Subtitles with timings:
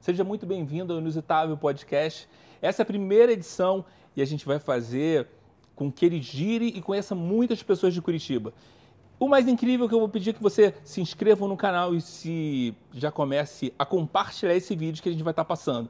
[0.00, 2.28] Seja muito bem-vindo ao Inusitável Podcast.
[2.62, 3.84] Essa é a primeira edição
[4.16, 5.26] e a gente vai fazer
[5.74, 8.52] com que ele gire e conheça muitas pessoas de Curitiba.
[9.18, 12.00] O mais incrível é que eu vou pedir que você se inscreva no canal e
[12.00, 15.88] se já comece a compartilhar esse vídeo que a gente vai estar passando.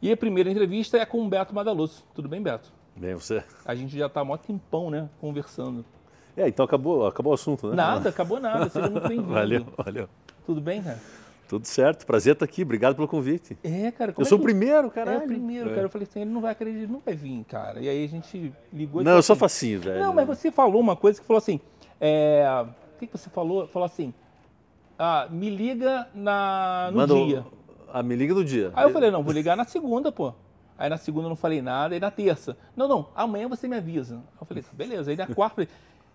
[0.00, 2.04] E a primeira entrevista é com o Beto Madaloso.
[2.14, 2.72] Tudo bem, Beto?
[2.96, 3.42] Bem, você?
[3.64, 5.84] A gente já está há mó tempão, né, conversando.
[6.36, 7.74] É, então acabou, acabou o assunto, né?
[7.74, 8.68] Nada, acabou nada.
[8.68, 9.32] Seja muito bem-vindo.
[9.32, 10.08] valeu, valeu.
[10.46, 11.00] Tudo bem, cara?
[11.48, 13.56] Tudo certo, prazer estar aqui, obrigado pelo convite.
[13.62, 14.14] É, cara.
[14.16, 14.42] eu é sou que...
[14.42, 15.12] o primeiro, cara.
[15.12, 15.82] É o primeiro, cara.
[15.82, 17.80] Eu falei assim, ele não vai acreditar, não vai vir, cara.
[17.80, 20.00] E aí a gente ligou Não, eu assim, sou facinho, velho.
[20.00, 21.60] Não, mas você falou uma coisa que falou assim,
[22.00, 22.46] é...
[22.94, 23.66] o que, que você falou?
[23.68, 24.14] Falou assim,
[24.98, 26.88] ah, me liga na...
[26.90, 27.44] no Manda o- dia.
[27.92, 28.72] Ah, me liga do dia.
[28.74, 30.32] Aí eu falei, não, vou ligar na segunda, pô.
[30.76, 33.76] Aí na segunda eu não falei nada, aí na terça, não, não, amanhã você me
[33.76, 34.20] avisa.
[34.40, 35.10] Eu falei, tá, beleza.
[35.10, 35.68] Aí na quarta, eu falei,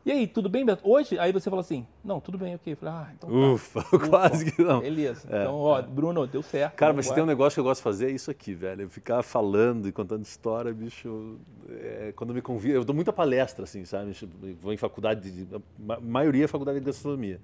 [0.05, 0.81] e aí, tudo bem, Beto?
[0.89, 1.19] Hoje?
[1.19, 2.73] Aí você falou assim, não, tudo bem, ok.
[2.73, 3.35] Eu falei, ah, então tá.
[3.35, 4.79] Ufa, quase que não.
[4.79, 5.27] Beleza.
[5.29, 6.75] É, então, ó, Bruno, deu certo.
[6.75, 8.83] Cara, mas se tem um negócio que eu gosto de fazer é isso aqui, velho.
[8.83, 11.37] Eu ficar falando e contando história, bicho.
[11.69, 14.15] é, quando me convida, eu dou muita palestra, assim, sabe?
[14.41, 17.39] Eu Vou em faculdade, de, a ma- maioria é faculdade de gastronomia.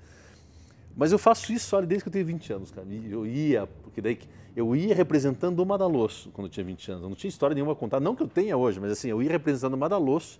[0.97, 2.87] Mas eu faço isso, olha, desde que eu tenho 20 anos, cara.
[2.89, 6.89] E Eu ia, porque daí que- eu ia representando o Madalosso quando eu tinha 20
[6.89, 7.03] anos.
[7.03, 9.21] Eu não tinha história nenhuma a contar, não que eu tenha hoje, mas assim, eu
[9.21, 10.39] ia representando o Madalosso,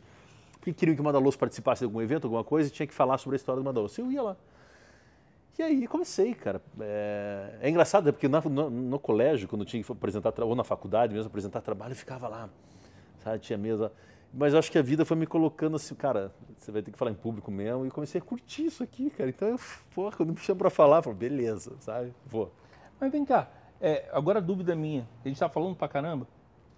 [0.65, 3.19] porque queriam que o Madalosso participasse de algum evento, alguma coisa, e tinha que falar
[3.19, 4.01] sobre a história do Madalosso.
[4.01, 4.35] Eu ia lá.
[5.59, 6.59] E aí comecei, cara.
[6.79, 8.11] É, é engraçado, né?
[8.11, 11.91] porque na- no, no colégio, quando tinha que apresentar, ou na faculdade mesmo, apresentar trabalho,
[11.91, 12.49] eu ficava lá,
[13.19, 13.39] sabe?
[13.39, 13.91] Tinha mesa.
[14.33, 16.97] Mas eu acho que a vida foi me colocando assim, cara, você vai ter que
[16.97, 19.29] falar em público mesmo, e comecei a curtir isso aqui, cara.
[19.29, 19.59] Então, eu,
[19.93, 22.11] porra, quando me chamam pra falar, eu falo, beleza, sabe?
[22.25, 22.51] Vou.
[22.99, 23.47] Mas vem cá,
[23.79, 26.27] é, agora a dúvida minha, a gente tá falando pra caramba,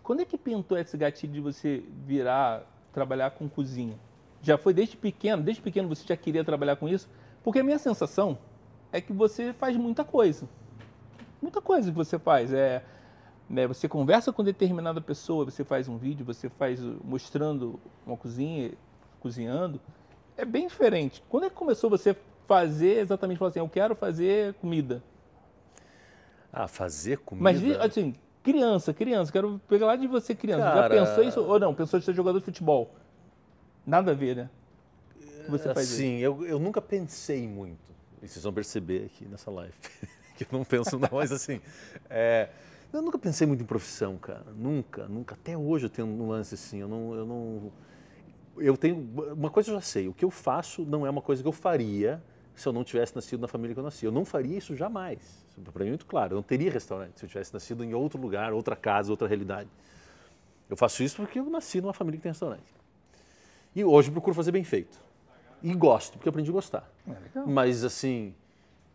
[0.04, 3.98] quando é que pintou esse gatilho de você virar, trabalhar com cozinha?
[4.42, 7.10] Já foi desde pequeno, desde pequeno você já queria trabalhar com isso?
[7.44, 8.38] Porque a minha sensação
[8.92, 10.48] é que você faz muita coisa.
[11.42, 12.54] Muita coisa que você faz.
[12.54, 12.84] É,
[13.50, 18.72] né, você conversa com determinada pessoa, você faz um vídeo, você faz mostrando uma cozinha,
[19.20, 19.80] cozinhando.
[20.36, 21.24] É bem diferente.
[21.30, 22.16] Quando é que começou você
[22.48, 25.04] fazer exatamente, falar assim, eu quero fazer comida?
[26.52, 27.44] Ah, fazer comida.
[27.44, 28.16] Mas, assim,
[28.52, 30.64] criança, criança, quero pegar lá de você criança.
[30.64, 31.42] Cara- Já pensou isso?
[31.42, 31.76] Ou não?
[31.76, 32.96] Pensou de ser jogador de futebol?
[33.86, 34.50] Nada a ver, né?
[35.50, 35.92] Você faz.
[35.92, 37.80] Assim, eu, eu nunca pensei muito.
[38.22, 39.74] E vocês vão perceber aqui nessa live.
[40.36, 41.60] que eu não penso não, mas assim...
[42.10, 42.50] é,
[42.94, 44.46] eu nunca pensei muito em profissão, cara.
[44.56, 45.36] Nunca, nunca.
[45.36, 47.14] Até hoje eu tenho um lance assim, eu não...
[47.14, 47.72] Eu, não,
[48.58, 48.98] eu tenho...
[49.34, 51.54] Uma coisa eu já sei, o que eu faço não é uma coisa que eu
[51.54, 52.24] faria
[52.56, 54.06] se eu não tivesse nascido na família que eu nasci.
[54.06, 55.47] Eu não faria isso jamais.
[55.64, 56.34] Para mim é muito claro.
[56.34, 59.70] Eu não teria restaurante se eu tivesse nascido em outro lugar, outra casa, outra realidade.
[60.70, 62.76] Eu faço isso porque eu nasci numa família que tem restaurante.
[63.76, 65.00] E hoje procuro fazer bem feito.
[65.62, 66.92] E gosto, porque aprendi a gostar.
[67.08, 67.40] É.
[67.46, 68.34] Mas, assim,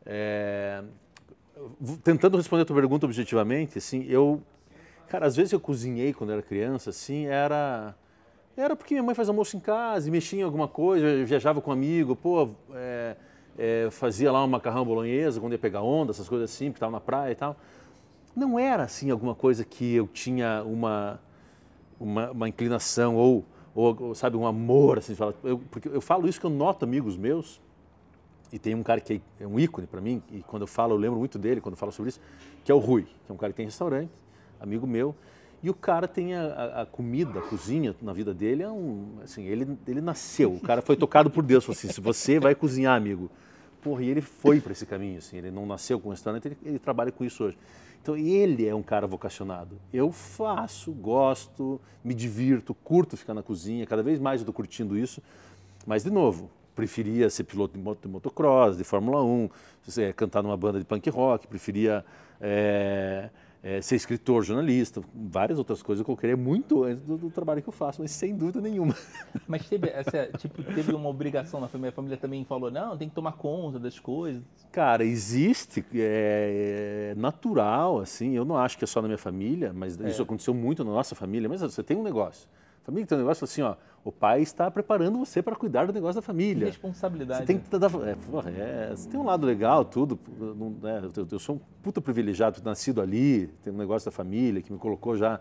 [0.05, 0.83] é,
[2.05, 4.43] tentando responder a tua pergunta objetivamente, assim, eu...
[5.09, 7.95] Cara, às vezes eu cozinhei quando era criança, assim, era...
[8.57, 11.71] Era porque minha mãe faz almoço em casa e mexia em alguma coisa, viajava com
[11.71, 13.17] um amigo, pô, é,
[13.59, 16.93] é, fazia lá um macarrão bolonhesa quando ia pegar onda, essas coisas assim, porque estava
[16.93, 17.57] na praia e tal.
[18.35, 21.21] Não era, assim, alguma coisa que eu tinha uma
[22.03, 25.15] uma, uma inclinação ou, ou, sabe, um amor, assim,
[25.45, 27.61] eu, porque eu falo isso que eu noto amigos meus,
[28.53, 30.99] e tem um cara que é um ícone para mim, e quando eu falo, eu
[30.99, 32.21] lembro muito dele quando eu falo sobre isso,
[32.65, 34.11] que é o Rui, que é um cara que tem restaurante,
[34.61, 35.15] amigo meu,
[35.63, 39.45] e o cara tem a, a- comida, a cozinha na vida dele, é um, assim,
[39.45, 42.97] ele, ele nasceu, o cara foi tocado por Deus, falou assim, se você vai cozinhar,
[42.97, 43.31] amigo,
[43.83, 46.79] porra, e ele foi para esse caminho, assim, ele não nasceu com restaurante, ele, ele
[46.79, 47.57] trabalha com isso hoje.
[48.03, 49.79] Então, ele é um cara vocacionado.
[49.93, 54.99] Eu faço, gosto, me divirto, curto ficar na cozinha, cada vez mais eu estou curtindo
[54.99, 55.23] isso.
[55.87, 59.49] Mas, de novo, preferia ser piloto de moto- de motocross, de Fórmula 1,
[59.99, 62.05] eh, cantar numa banda de punk rock, preferia
[62.41, 63.31] eh,
[63.63, 67.63] eh, ser escritor, jornalista, várias outras coisas que eu queria muito antes do, do trabalho
[67.63, 68.95] que eu faço, mas sem dúvida nenhuma.
[69.47, 71.91] Mas teve, essa, tipo, teve uma obrigação na família.
[71.91, 74.43] A família também falou, não, tem que tomar conta das coisas.
[74.71, 79.73] Cara, existe, é, é natural, assim, eu não acho que é só na minha família,
[79.73, 82.49] mas isso aconteceu muito na nossa família, mas você tem um negócio.
[82.85, 86.17] Família tem um negócio assim, ó, o pai está preparando você para cuidar do negócio
[86.17, 86.67] da Que família.
[86.67, 87.41] responsabilidade.
[87.41, 90.19] Você tem que dar, é, porra, é, você tem um lado legal, tudo.
[90.39, 94.61] não- né, eu, eu sou um puta privilegiado, nascido ali, tem um negócio da família
[94.61, 95.41] que me colocou já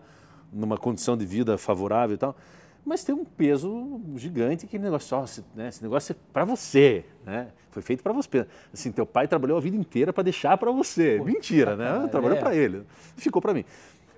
[0.52, 2.36] numa condição de vida favorável e tal.
[2.84, 7.04] Mas tem um peso gigante que negócio, ó, esse, né, esse negócio é para você,
[7.24, 7.48] né?
[7.70, 8.46] Foi feito para você.
[8.72, 11.20] Assim, teu pai trabalhou a vida inteira para deixar para você.
[11.24, 12.08] Mentira, né?
[12.08, 12.40] Trabalhou é.
[12.40, 12.82] para ele.
[13.16, 13.64] Ficou para mim.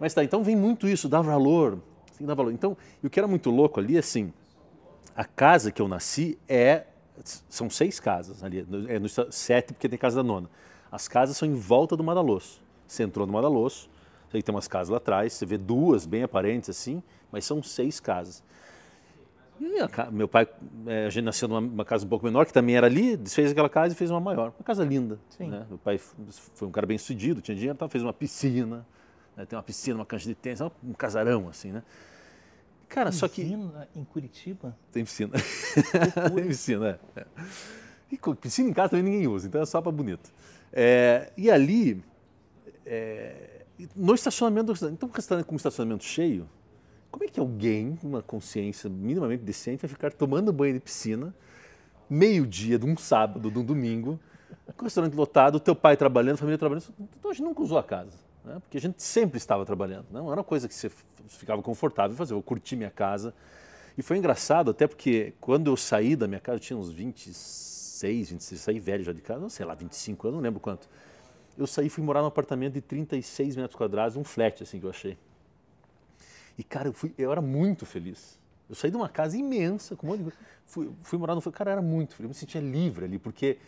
[0.01, 1.79] Mas tá, então vem muito isso, dá valor,
[2.15, 2.53] assim, dá valor.
[2.53, 4.33] Então, e o que era muito louco ali, assim,
[5.17, 6.85] a casa que eu nasci é
[7.49, 10.51] são seis casas ali, é no, sete porque tem casa da nona.
[10.91, 12.61] As casas são em volta do Madalosso.
[12.87, 13.89] Você entrou no Madalosso,
[14.37, 18.01] Aí tem umas casas lá atrás, você vê duas bem aparentes assim, mas são seis
[18.01, 18.43] casas.
[19.61, 20.49] E a, meu pai,
[20.87, 23.69] é, a gente nasceu numa casa um pouco menor, que também era ali, desfez aquela
[23.69, 24.53] casa e fez uma maior.
[24.59, 25.21] Uma casa linda.
[25.39, 25.65] Né?
[25.69, 28.85] Meu pai foi um cara bem sucedido, tinha dinheiro, então fez uma piscina,
[29.37, 29.45] né?
[29.45, 31.83] tem uma piscina, uma cancha de tênis, um casarão assim, né?
[32.89, 33.43] Cara, só que.
[33.43, 34.77] Piscina em Curitiba?
[34.93, 35.33] Tem piscina.
[36.35, 37.21] tem piscina, é.
[37.21, 37.27] é.
[38.11, 40.31] E piscina em casa também ninguém usa, então é só para bonito.
[40.73, 42.05] É, e ali,
[42.87, 43.65] é,
[43.97, 46.49] no estacionamento, então um restaurante com um estacionamento cheio,
[47.11, 51.35] como é que alguém, com uma consciência minimamente decente, vai ficar tomando banho de piscina,
[52.09, 54.21] meio-dia de um sábado, de um domingo,
[54.77, 56.85] com o restaurante lotado, teu pai trabalhando, a família trabalhando,
[57.19, 58.59] então a gente nunca usou a casa né?
[58.61, 60.07] porque a gente sempre estava trabalhando.
[60.11, 60.91] Não era uma coisa que você
[61.29, 63.35] ficava confortável fazer, eu curti minha casa.
[63.97, 68.31] E foi engraçado, até porque quando eu saí da minha casa, eu tinha uns 26,
[68.31, 70.89] 26, saí velho já de casa, não sei lá, 25 anos, não lembro quanto.
[71.57, 74.91] Eu saí fui morar num apartamento de 36 metros quadrados, um flat assim que eu
[74.91, 75.17] achei.
[76.59, 78.39] E cara, eu, fui, eu era muito feliz.
[78.69, 80.33] Eu saí de uma casa imensa, com um monte de.
[80.65, 81.43] Fui, fui morar no.
[81.53, 82.25] Cara, era muito feliz.
[82.25, 83.59] Eu me sentia livre ali, porque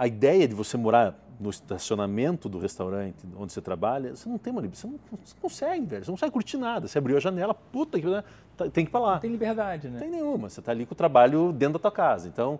[0.00, 4.50] a ideia de você morar no estacionamento do restaurante onde você trabalha, você não tem
[4.50, 6.02] uma liberdade, você não, você não consegue, velho.
[6.02, 6.88] Você não consegue curtir nada.
[6.88, 8.24] Você abriu a janela, puta que né?
[8.72, 9.12] tem que ir pra lá.
[9.12, 9.92] Não tem liberdade, né?
[9.92, 10.48] Não tem nenhuma.
[10.48, 12.28] Você tá ali com o trabalho dentro da tua casa.
[12.28, 12.58] Então,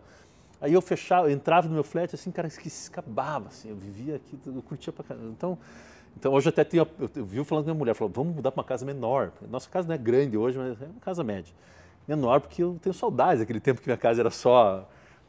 [0.61, 3.71] aí eu fechava, eu entrava no meu flat, assim, cara, que se acabava, assim.
[3.71, 5.31] Eu vivia aqui, eu curtia pra caramba.
[5.31, 5.57] Então,
[6.15, 6.87] então hoje até tinha,
[7.17, 9.33] eu vi falando com minha mulher, falou, vamos mudar para uma casa menor.
[9.49, 11.55] Nossa casa não é grande hoje, mas é uma casa média.
[12.07, 14.87] Menor porque eu tenho saudades daquele tempo que minha casa era só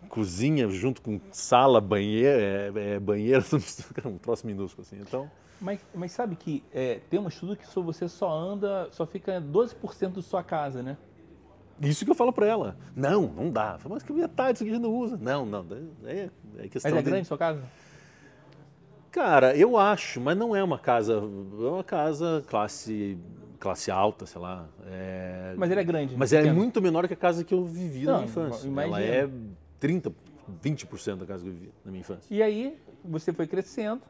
[0.10, 3.44] cozinha junto com sala, banheiro, é, é, banheiro,
[4.06, 5.00] um troço minúsculo assim.
[5.00, 5.30] Então,
[5.62, 9.40] mas, mas sabe que é, tem um estudo que só você só anda, só fica
[9.40, 10.98] 12% da sua casa, né?
[11.80, 12.78] Isso que eu falo para ela.
[12.96, 13.78] Não, não dá.
[13.88, 15.18] Mas que metade disso aqui a gente não usa.
[15.18, 15.66] Não, não.
[16.06, 17.28] É, é questão mas é grande de...
[17.28, 17.64] sua casa?
[19.12, 21.14] Cara, eu acho, mas não é uma casa.
[21.14, 23.18] É uma casa classe
[23.60, 24.68] classe alta, sei lá.
[24.88, 25.54] É...
[25.56, 26.18] Mas ele é grande.
[26.18, 28.68] Mas é muito menor que a casa que eu vivi não, na minha infância.
[28.68, 29.00] Imagina.
[29.00, 29.30] Ela é
[29.82, 30.14] 30,
[30.64, 32.34] 20% da casa que eu vivi na minha infância.
[32.34, 34.02] E aí você foi crescendo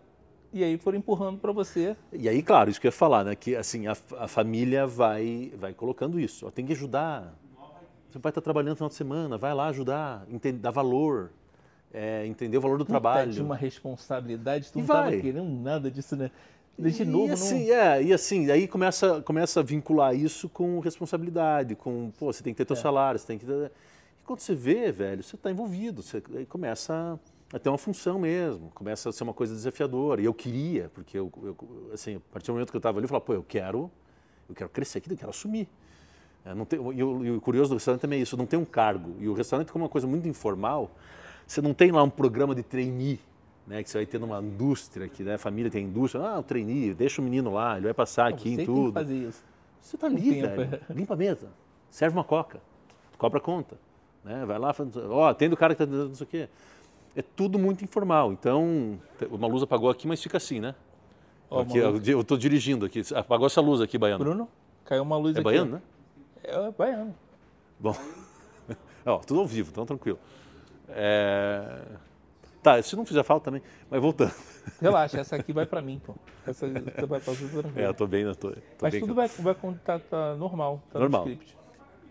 [0.54, 1.96] e aí foram empurrando para você.
[2.12, 3.36] E aí, claro, isso que eu ia falar, né?
[3.36, 6.46] Que assim, a, a família vai, vai colocando isso.
[6.46, 7.34] Ó, tem que ajudar.
[8.12, 11.32] Seu pai está trabalhando no final de semana, vai lá ajudar, entende, dar valor,
[11.94, 13.32] é, entender o valor do Puta trabalho.
[13.32, 16.30] de uma responsabilidade, tu e não estava querendo nada disso, né?
[16.78, 17.76] De novo, e assim, não...
[17.76, 22.54] é, e assim, aí começa, começa a vincular isso com responsabilidade, com, pô, você tem
[22.54, 22.80] que ter teu é.
[22.80, 23.72] salário, você tem que ter...
[24.32, 27.20] Quando você vê, velho, você está envolvido, você começa
[27.52, 30.22] a ter uma função mesmo, começa a ser uma coisa desafiadora.
[30.22, 33.04] E eu queria, porque eu, eu assim, a partir do momento que eu estava ali,
[33.04, 33.92] eu falava, pô, eu quero,
[34.48, 35.68] eu quero crescer aqui, eu quero assumir.
[36.46, 39.18] É, não tem, e, o, curioso do restaurante também é isso, não tem um cargo.
[39.20, 40.90] E o restaurante, como uma coisa muito informal,
[41.46, 43.20] você não tem lá um programa de trainee,
[43.68, 46.44] né, que você vai ter numa indústria, que né, a família tem indústria, ah, o
[46.44, 48.76] trainee, deixa o menino lá, ele vai passar não, aqui em tudo.
[48.76, 49.44] Tem que fazer isso.
[49.82, 51.50] Você está ali, velho, limpa a mesa,
[51.90, 52.62] serve uma coca,
[53.18, 53.91] cobra conta.
[54.24, 54.46] Né?
[54.46, 54.74] Vai lá,
[55.10, 56.50] ó, oh, tem o cara que está não sei o quê.
[57.16, 58.32] É tudo muito informal.
[58.32, 60.76] Então, uma luz apagou aqui, mas fica assim, né?
[61.50, 63.02] Oh, aqui, eu estou dirigindo aqui.
[63.14, 64.24] Apagou essa luz aqui, Baiano.
[64.24, 64.48] Bruno,
[64.86, 65.50] caiu uma luz é aqui.
[65.50, 65.82] É Baiano, né?
[66.44, 67.16] É Baiano.
[67.80, 67.96] Bom,
[69.06, 70.20] ó, tudo ao vivo, então tranquilo.
[70.90, 71.82] É...
[72.64, 74.34] Tá, se não fizer falta também, mas voltando.
[74.80, 76.16] Relaxa, essa aqui vai para mim, pô.
[76.46, 76.68] Essa
[77.08, 77.64] vai para tudo.
[77.76, 80.82] É, eu tô bem, eu tô, tô Mas bem tudo vai, vai tá, tá normal,
[80.92, 81.26] tá normal.
[81.26, 81.61] no script.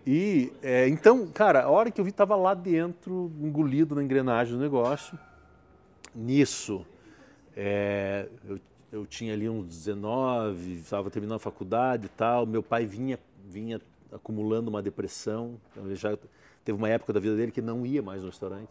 [0.06, 4.54] E é, então, cara, a hora que eu vi estava lá dentro, engolido na engrenagem
[4.54, 5.18] do negócio.
[6.14, 6.84] Nisso,
[7.56, 8.58] é, eu,
[8.90, 12.46] eu tinha ali uns 19, estava terminando a faculdade e tal.
[12.46, 13.80] Meu pai vinha, vinha
[14.10, 15.60] acumulando uma depressão.
[15.70, 16.16] Então ele já
[16.64, 18.70] teve uma época da vida dele que não ia mais no restaurante.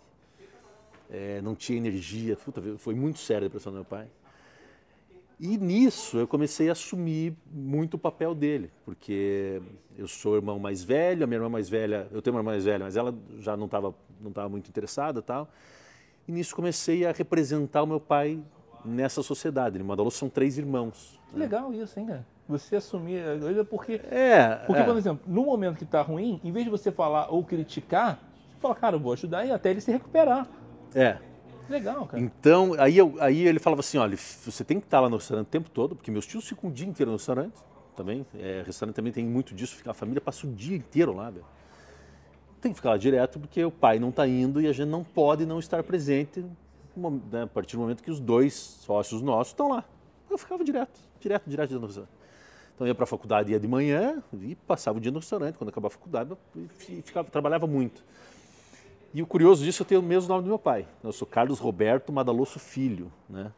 [1.10, 2.36] É, não tinha energia.
[2.36, 4.08] Puta, foi muito séria a depressão do meu pai.
[5.40, 9.62] E nisso eu comecei a assumir muito o papel dele, porque
[9.98, 12.66] eu sou irmão mais velho, a minha irmã mais velha, eu tenho uma irmã mais
[12.66, 15.50] velha, mas ela já não estava não tava muito interessada tal.
[16.28, 18.40] E nisso comecei a representar o meu pai
[18.84, 19.80] nessa sociedade.
[19.80, 21.20] Em Madalô são três irmãos.
[21.30, 21.46] Que né?
[21.46, 22.26] legal isso, hein, cara?
[22.48, 24.02] Você assumir a coisa porque.
[24.12, 24.56] É.
[24.66, 24.84] Porque, é.
[24.84, 28.20] por exemplo, no momento que está ruim, em vez de você falar ou criticar,
[28.50, 30.48] você fala, cara, eu vou ajudar e até ele se recuperar.
[30.94, 31.18] É.
[31.70, 32.22] Legal, cara.
[32.22, 35.48] Então, aí, eu, aí ele falava assim, olha, você tem que estar lá no restaurante
[35.48, 37.54] o tempo todo, porque meus tios ficam o dia inteiro no restaurante,
[37.96, 38.26] também.
[38.36, 41.46] É, restaurante também tem muito disso, a família passa o dia inteiro lá, velho.
[42.60, 45.04] Tem que ficar lá direto, porque o pai não está indo e a gente não
[45.04, 46.44] pode não estar presente
[47.32, 49.86] né, a partir do momento que os dois sócios nossos estão lá.
[50.30, 52.12] Eu ficava direto, direto, direto no restaurante.
[52.76, 55.58] Então ia para a faculdade, ia de manhã e passava o dia no restaurante.
[55.58, 56.34] Quando acabava a faculdade,
[57.04, 58.04] ficava, trabalhava muito.
[59.14, 60.88] E o curioso disso, eu tenho o mesmo nome do meu pai.
[61.04, 63.52] Eu sou Carlos Roberto Madaloso Filho, né?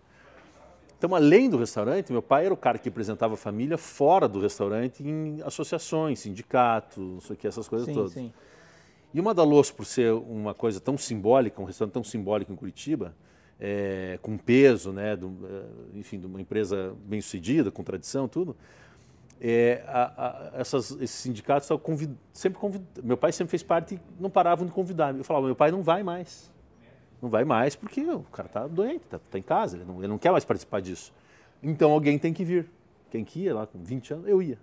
[0.98, 4.40] Então, além do restaurante, meu pai era o cara que representava a família fora do
[4.40, 8.12] restaurante em associações, sindicatos, não sei o que, essas coisas sim, todas.
[8.12, 8.32] sim.
[9.12, 13.16] E o Madaloso, por ser uma coisa tão simbólica, um restaurante tão simbólico em Curitiba,
[13.60, 18.56] é, com peso, né, do, é, enfim, de uma empresa bem sucedida, com tradição, tudo,
[19.44, 20.04] é, a,
[20.56, 24.68] a, essas, esses sindicatos convid, sempre convid, meu pai sempre fez parte e não paravam
[24.68, 25.16] de convidar.
[25.18, 26.52] Eu falava, meu pai não vai mais.
[27.20, 30.08] Não vai mais porque o cara está doente, está tá em casa, ele não, ele
[30.08, 31.12] não quer mais participar disso.
[31.62, 32.70] Então alguém tem que vir.
[33.10, 34.28] Quem que ia lá com 20 anos?
[34.28, 34.60] Eu ia.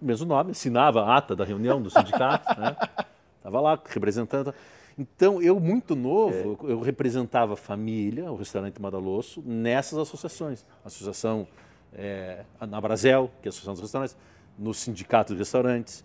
[0.00, 2.76] Mesmo nome, assinava a ata da reunião do sindicato, né?
[3.38, 4.54] Estava lá representando.
[4.98, 6.72] Então, eu, muito novo, é.
[6.72, 10.66] eu representava a família, o restaurante Madalosso, nessas associações.
[10.84, 11.48] Associação
[11.94, 14.16] é, na Brasel, que é a Associação dos Restaurantes,
[14.58, 16.04] no Sindicato de Restaurantes,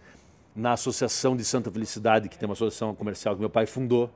[0.56, 4.10] na Associação de Santa Felicidade, que tem uma associação comercial que meu pai fundou.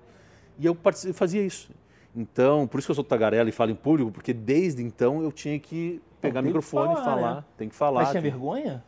[0.57, 0.77] E eu
[1.13, 1.71] fazia isso.
[2.15, 5.31] Então, por isso que eu sou tagarela e falo em público, porque desde então eu
[5.31, 7.35] tinha que pegar o microfone e falar.
[7.35, 7.43] Né?
[7.57, 8.01] Tem que falar.
[8.01, 8.31] Mas tinha tem...
[8.31, 8.83] vergonha?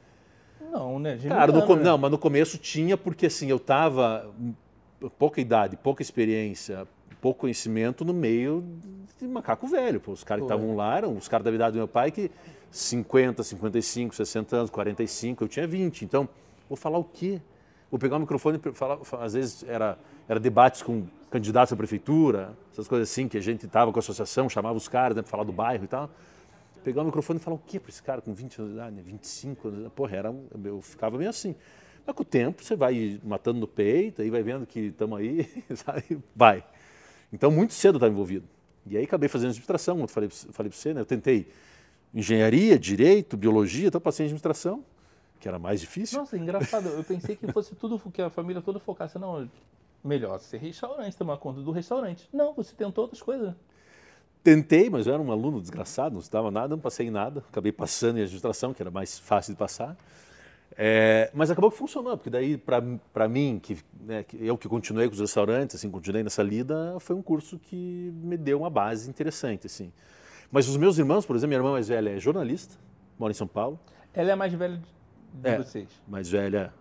[0.72, 1.18] Não, né?
[1.28, 1.84] Cara, no, né?
[1.84, 4.32] não, mas no começo tinha, porque assim, eu estava
[5.18, 6.88] pouca idade, pouca experiência,
[7.22, 8.64] pouco conhecimento no meio
[9.20, 10.00] de macaco velho.
[10.00, 10.12] Pô.
[10.12, 12.32] Os caras que estavam lá eram os caras da idade do meu pai que
[12.72, 16.04] 50, 55, 60 anos, 45, eu tinha 20.
[16.04, 16.28] Então,
[16.68, 17.40] vou falar o quê?
[17.90, 19.98] Vou pegar o microfone e falar, às vezes era,
[20.28, 24.02] era debates com candidatos à prefeitura, essas coisas assim, que a gente estava com a
[24.02, 26.10] associação, chamava os caras né, para falar do bairro e tal
[26.84, 29.02] pegar o microfone e falar o quê para esse cara com 20 anos de idade,
[29.02, 29.94] 25 anos?
[29.94, 31.56] Porra, era, eu ficava meio assim.
[32.06, 35.48] Mas com o tempo você vai matando no peito, aí vai vendo que estamos aí,
[35.76, 36.20] sabe?
[36.36, 36.64] Vai.
[37.32, 38.48] Então, muito cedo estava envolvido.
[38.86, 41.02] E aí acabei fazendo administração, como eu falei, falei para você, né?
[41.02, 41.48] Eu tentei
[42.14, 44.84] engenharia, direito, biologia, então passei em administração,
[45.40, 46.20] que era mais difícil.
[46.20, 46.90] Nossa, engraçado.
[46.90, 49.18] Eu pensei que fosse tudo, que a família toda focasse.
[49.18, 49.50] Não,
[50.04, 52.28] melhor ser restaurante, tomar conta do restaurante.
[52.34, 53.54] Não, você tentou outras coisas.
[54.44, 57.44] Tentei, mas eu era um aluno desgraçado, não estudava nada, não passei em nada.
[57.48, 59.96] Acabei passando em administração, que era mais fácil de passar.
[60.78, 65.08] É, mas acabou que funcionou, porque daí, para mim, que, né, que, eu que continuei
[65.08, 69.10] com os restaurantes, assim, continuei nessa lida, foi um curso que me deu uma base
[69.10, 69.92] interessante, assim.
[70.52, 72.76] Mas os meus irmãos, por exemplo, minha irmã mais velha é jornalista,
[73.18, 73.80] mora em São Paulo.
[74.14, 74.82] Ela é a mais velha
[75.34, 75.88] de, é, vocês?
[76.08, 76.74] mais velha,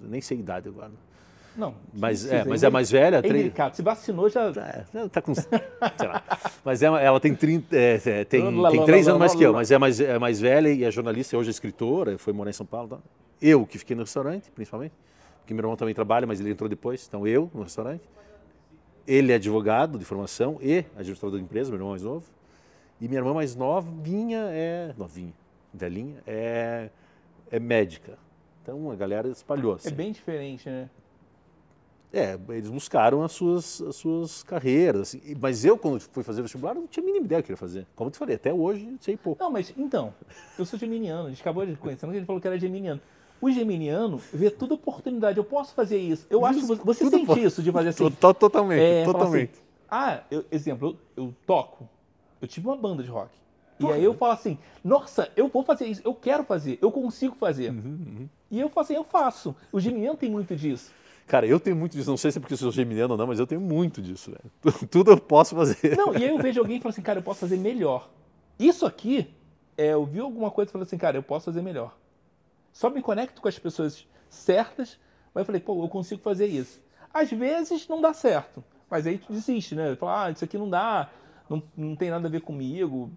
[0.00, 0.92] nem sei a idade agora.
[1.56, 1.74] Não.
[1.92, 3.20] Mas, é, mas é mais velha.
[3.20, 4.48] É se vacinou já.
[4.94, 5.34] É, tá com.
[5.34, 5.48] sei
[6.00, 6.22] lá.
[6.68, 9.70] Mas é, ela tem, 30, é, é, tem, tem três anos mais que eu, mas
[9.70, 12.66] é mais, é mais velha e é jornalista, hoje é escritora, foi morar em São
[12.66, 12.88] Paulo.
[12.88, 12.98] Tá?
[13.40, 14.92] Eu, que fiquei no restaurante, principalmente,
[15.38, 18.02] porque meu irmão também trabalha, mas ele entrou depois, então eu no restaurante.
[19.06, 22.26] Ele é advogado de formação e administrador de empresa, meu irmão mais novo.
[23.00, 24.92] E minha irmã mais novinha é.
[24.98, 25.32] Novinha,
[25.72, 26.90] velhinha, é,
[27.50, 28.18] é médica.
[28.62, 29.72] Então a galera espalhou.
[29.72, 29.88] Assim.
[29.88, 30.90] É bem diferente, né?
[32.12, 35.02] É, eles buscaram as suas, as suas carreiras.
[35.02, 35.36] Assim.
[35.40, 37.86] Mas eu, quando fui fazer vestibular, não tinha a mínima ideia do que ia fazer.
[37.94, 39.42] Como eu te falei, até hoje sei pouco.
[39.42, 40.14] Não, mas então,
[40.58, 43.00] eu sou geminiano, a gente acabou de conhecer, ele falou que era geminiano.
[43.40, 45.38] O geminiano vê tudo oportunidade.
[45.38, 46.26] Eu posso fazer isso.
[46.28, 47.44] Eu acho que você, você sente pode.
[47.44, 48.10] isso de fazer assim.
[48.18, 49.52] Totalmente, é, totalmente.
[49.52, 51.88] Assim, ah, eu, exemplo, eu, eu, toco.
[52.40, 53.30] Eu tive uma banda de rock.
[53.80, 57.36] E aí eu falo assim, nossa, eu vou fazer isso, eu quero fazer, eu consigo
[57.36, 57.70] fazer.
[57.70, 58.28] Uhum, uhum.
[58.50, 59.54] E eu falo assim, eu faço.
[59.72, 60.92] O geminiano tem muito disso.
[61.28, 62.08] Cara, eu tenho muito disso.
[62.08, 64.32] Não sei se é porque eu sou geminiano ou não, mas eu tenho muito disso.
[64.32, 64.88] Velho.
[64.90, 65.96] Tudo eu posso fazer.
[65.96, 68.08] Não, e aí eu vejo alguém e falo assim, cara, eu posso fazer melhor.
[68.58, 69.28] Isso aqui,
[69.76, 71.94] é, eu vi alguma coisa e falei assim, cara, eu posso fazer melhor.
[72.72, 74.98] Só me conecto com as pessoas certas,
[75.34, 76.80] mas eu falei, pô, eu consigo fazer isso.
[77.12, 79.94] Às vezes não dá certo, mas aí tu desiste, né?
[79.96, 81.10] Fala, ah, isso aqui não dá,
[81.48, 83.10] não, não tem nada a ver comigo.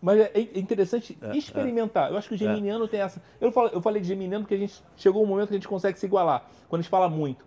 [0.00, 2.08] Mas é, é interessante é, experimentar.
[2.08, 2.12] É.
[2.12, 3.22] Eu acho que o geminiano tem essa.
[3.40, 5.68] Eu, falo, eu falei de geminiano porque a gente chegou um momento que a gente
[5.68, 7.44] consegue se igualar, quando a gente fala muito.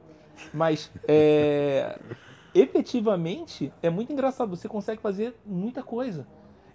[0.53, 1.97] Mas é,
[2.53, 4.49] efetivamente é muito engraçado.
[4.49, 6.27] Você consegue fazer muita coisa.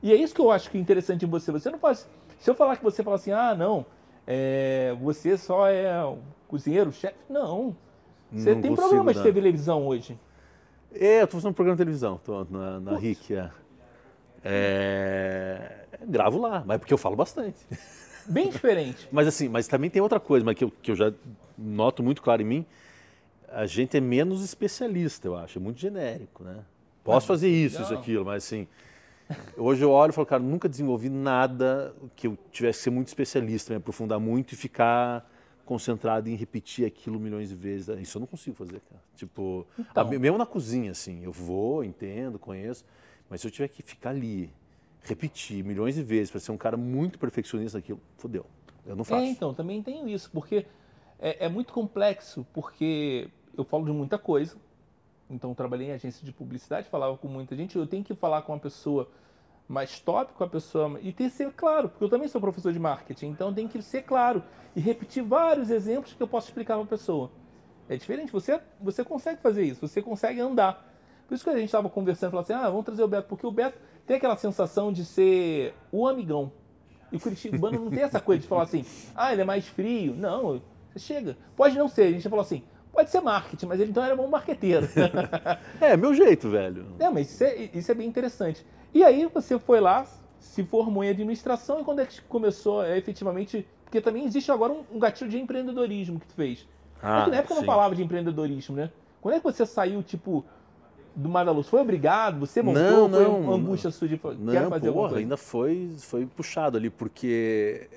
[0.02, 1.52] E é isso que eu acho que é interessante em você.
[1.52, 1.98] Você não pode.
[2.38, 3.84] Se eu falar que você fala assim, ah, não,
[4.26, 7.16] é, você só é um cozinheiro, chefe.
[7.28, 7.76] Não.
[8.32, 10.18] Você não tem problema de televisão hoje.
[10.92, 13.34] É, eu estou fazendo um programa de televisão, estou na, na RIC.
[13.34, 13.50] É.
[14.44, 17.58] É, gravo lá, mas porque eu falo bastante.
[18.26, 19.08] Bem diferente.
[19.10, 21.12] mas assim, mas também tem outra coisa, mas que eu, que eu já
[21.56, 22.66] noto muito claro em mim.
[23.50, 26.58] A gente é menos especialista, eu acho, é muito genérico, né?
[27.02, 27.84] Posso ah, fazer isso, não.
[27.84, 28.68] isso, aquilo, mas assim,
[29.56, 33.08] hoje eu olho e falo, cara, nunca desenvolvi nada que eu tivesse que ser muito
[33.08, 35.26] especialista, me aprofundar muito e ficar
[35.64, 37.88] concentrado em repetir aquilo milhões de vezes.
[38.00, 39.02] Isso eu não consigo fazer, cara.
[39.14, 40.06] Tipo, então.
[40.06, 42.84] a, mesmo na cozinha, assim, eu vou, entendo, conheço.
[43.28, 44.50] Mas se eu tiver que ficar ali,
[45.02, 48.46] repetir milhões de vezes para ser um cara muito perfeccionista naquilo, fodeu.
[48.86, 49.22] Eu não faço.
[49.22, 50.66] É, então, também tenho isso, porque
[51.18, 54.56] é, é, muito complexo, porque eu falo de muita coisa.
[55.28, 57.76] Então, trabalhei em agência de publicidade, falava com muita gente.
[57.76, 59.08] Eu tenho que falar com uma pessoa
[59.68, 60.98] mais top com a pessoa.
[61.02, 63.80] E tem que ser claro, porque eu também sou professor de marketing, então tem que
[63.82, 64.42] ser claro
[64.74, 67.30] e repetir vários exemplos que eu posso explicar para a pessoa.
[67.88, 70.87] É diferente, você, você consegue fazer isso, você consegue andar.
[71.28, 73.46] Por isso que a gente estava conversando, falando assim, ah, vamos trazer o Beto, porque
[73.46, 76.50] o Beto tem aquela sensação de ser o amigão.
[77.12, 80.14] E o Curitibano não tem essa coisa de falar assim, ah, ele é mais frio.
[80.14, 81.36] Não, você chega.
[81.54, 84.26] Pode não ser, a gente falou assim, pode ser marketing, mas ele então era bom
[84.26, 84.88] marqueteiro.
[85.78, 86.86] é, meu jeito, velho.
[86.98, 88.64] É, mas isso é, isso é bem interessante.
[88.94, 90.06] E aí você foi lá,
[90.40, 93.66] se formou em administração e quando é que começou é, efetivamente.
[93.84, 96.66] Porque também existe agora um, um gatilho de empreendedorismo que tu fez.
[97.02, 97.60] Ah, é que na época sim.
[97.60, 98.90] não falava de empreendedorismo, né?
[99.20, 100.44] Quando é que você saiu, tipo,
[101.14, 101.68] do Mar da Luz?
[101.68, 102.40] Foi obrigado?
[102.40, 103.08] Você montou?
[103.08, 103.40] Não, foi não.
[103.40, 107.88] uma angústia sua de não, fazer porra, ainda foi, foi puxado ali, porque...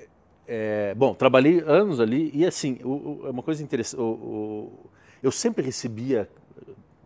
[0.48, 4.70] É, bom, trabalhei anos ali e assim, o, o, uma coisa interessante, o,
[5.24, 6.27] eu sempre recebia,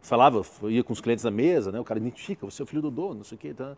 [0.01, 2.81] falava, ia com os clientes na mesa, né, o cara identifica, você é o filho
[2.81, 3.75] do dono, não sei o quê, tá?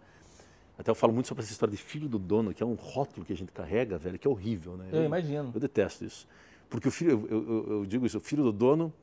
[0.77, 3.25] Até eu falo muito sobre essa história de filho do dono, que é um rótulo
[3.25, 4.86] que a gente carrega, velho, que é horrível, né?
[4.91, 5.51] Eu, eu imagino.
[5.53, 6.27] Eu detesto isso.
[6.69, 8.93] Porque o filho, eu, eu, eu, digo isso, o filho do dono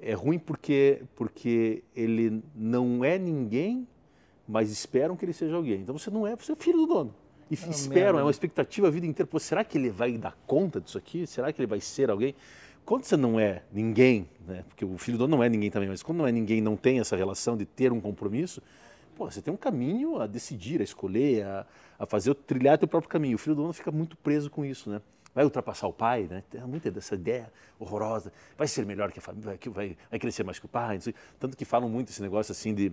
[0.00, 3.86] é ruim porque, porque ele não é ninguém,
[4.48, 5.80] mas esperam que ele seja alguém.
[5.80, 7.14] Então você não é, você é filho do dono.
[7.50, 9.28] E é esperam, é uma expectativa a vida inteira.
[9.28, 11.26] Pô, será que ele vai dar conta disso aqui?
[11.26, 12.34] Será que ele vai ser alguém?
[12.84, 14.64] Quando você não é ninguém, né?
[14.68, 16.76] porque o filho do dono não é ninguém também, mas quando não é ninguém, não
[16.76, 18.62] tem essa relação de ter um compromisso,
[19.16, 21.66] pô, você tem um caminho a decidir, a escolher, a,
[21.98, 23.34] a fazer, trilhar teu próprio caminho.
[23.34, 25.00] O filho do dono fica muito preso com isso, né?
[25.34, 26.42] Vai ultrapassar o pai, né?
[26.50, 28.32] Tem muita dessa ideia horrorosa.
[28.56, 30.98] Vai ser melhor que a família, vai, vai crescer mais que o pai.
[31.38, 32.92] Tanto que falam muito esse negócio assim de,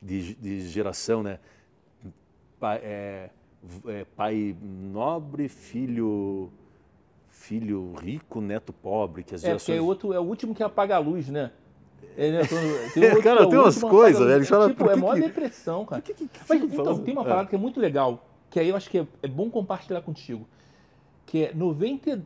[0.00, 1.38] de, de geração, né?
[2.58, 3.30] Pai, é,
[3.86, 6.50] é, pai nobre, filho
[7.28, 9.78] filho rico, neto pobre, que as é, gerações...
[9.78, 11.52] É, outro, é o último que apaga a luz, né?
[12.16, 12.40] É, né?
[12.94, 14.42] Tem é, cara, é tem umas coisas, velho.
[14.42, 15.20] É, tipo, é maior que...
[15.20, 16.00] depressão, cara.
[16.00, 18.88] Que, que, Mas, então, tem uma parada que é muito legal, que aí eu acho
[18.88, 20.48] que é, é bom compartilhar contigo
[21.26, 22.24] que é 91%,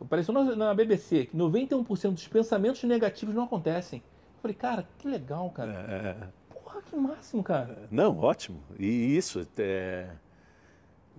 [0.00, 4.00] apareceu na BBC, que 91% dos pensamentos negativos não acontecem.
[4.36, 5.72] Eu falei, cara, que legal, cara.
[5.88, 5.94] É...
[5.94, 6.28] é.
[6.54, 7.88] Porra, que máximo, cara.
[7.90, 8.60] Não, ótimo.
[8.78, 10.10] E isso, é...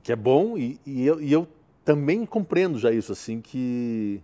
[0.04, 1.48] que é bom, e, e, eu, e eu
[1.84, 4.22] também compreendo já isso, assim, que,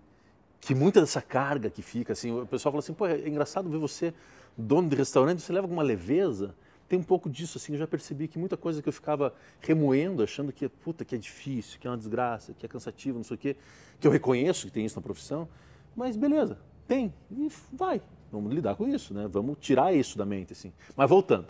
[0.61, 3.79] que muita dessa carga que fica, assim, o pessoal fala assim, pô, é engraçado ver
[3.79, 4.13] você,
[4.55, 6.53] dono de restaurante, você leva alguma leveza
[6.89, 10.23] tem um pouco disso, assim, eu já percebi que muita coisa que eu ficava remoendo,
[10.23, 13.35] achando que, puta, que é difícil, que é uma desgraça, que é cansativo, não sei
[13.35, 13.55] o quê,
[13.99, 15.47] que eu reconheço que tem isso na profissão,
[15.95, 19.27] mas beleza, tem, e vai, vamos lidar com isso, né?
[19.27, 20.73] Vamos tirar isso da mente, assim.
[20.95, 21.47] Mas voltando,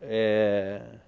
[0.00, 0.98] é...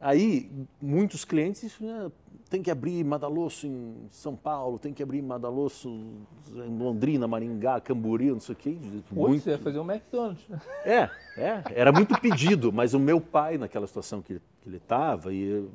[0.00, 0.50] aí
[0.82, 2.10] muitos clientes, né,
[2.54, 8.34] tem que abrir Madalosso em São Paulo, tem que abrir Madalosso em Londrina, Maringá, Camboriú,
[8.34, 8.78] não sei o quê.
[9.10, 9.42] Muito...
[9.42, 10.46] Você ia fazer um McDonald's.
[10.84, 15.34] É, é, era muito pedido, mas o meu pai, naquela situação que, que ele estava,
[15.34, 15.70] e eu,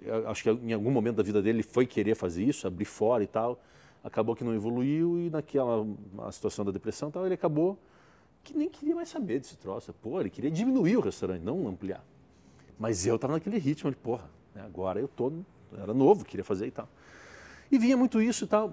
[0.00, 2.84] eu, acho que em algum momento da vida dele ele foi querer fazer isso, abrir
[2.84, 3.60] fora e tal,
[4.04, 5.84] acabou que não evoluiu e naquela
[6.18, 7.76] a situação da depressão tal, ele acabou
[8.44, 9.92] que nem queria mais saber desse troço.
[9.94, 12.04] Pô, ele queria diminuir o restaurante, não ampliar.
[12.78, 15.32] Mas eu estava naquele ritmo, de porra, né, agora eu estou
[15.78, 16.88] era novo, queria fazer e tal.
[17.70, 18.72] E vinha muito isso e tal.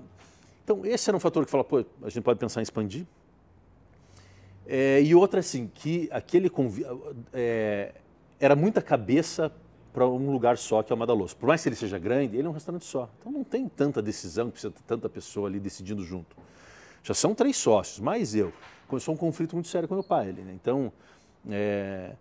[0.63, 3.05] Então, esse era um fator que fala, pô, a gente pode pensar em expandir.
[4.65, 6.85] É, e outra, assim, que aquele convi...
[7.33, 7.93] É,
[8.39, 9.51] era muita cabeça
[9.93, 11.35] para um lugar só, que é o Madaloso.
[11.35, 13.09] Por mais que ele seja grande, ele é um restaurante só.
[13.19, 16.35] Então não tem tanta decisão, precisa ter tanta pessoa ali decidindo junto.
[17.01, 18.53] Já são três sócios, mais eu.
[18.87, 20.29] Começou um conflito muito sério com meu pai.
[20.29, 20.53] Ele, né?
[20.53, 20.91] Então,
[21.49, 22.11] é,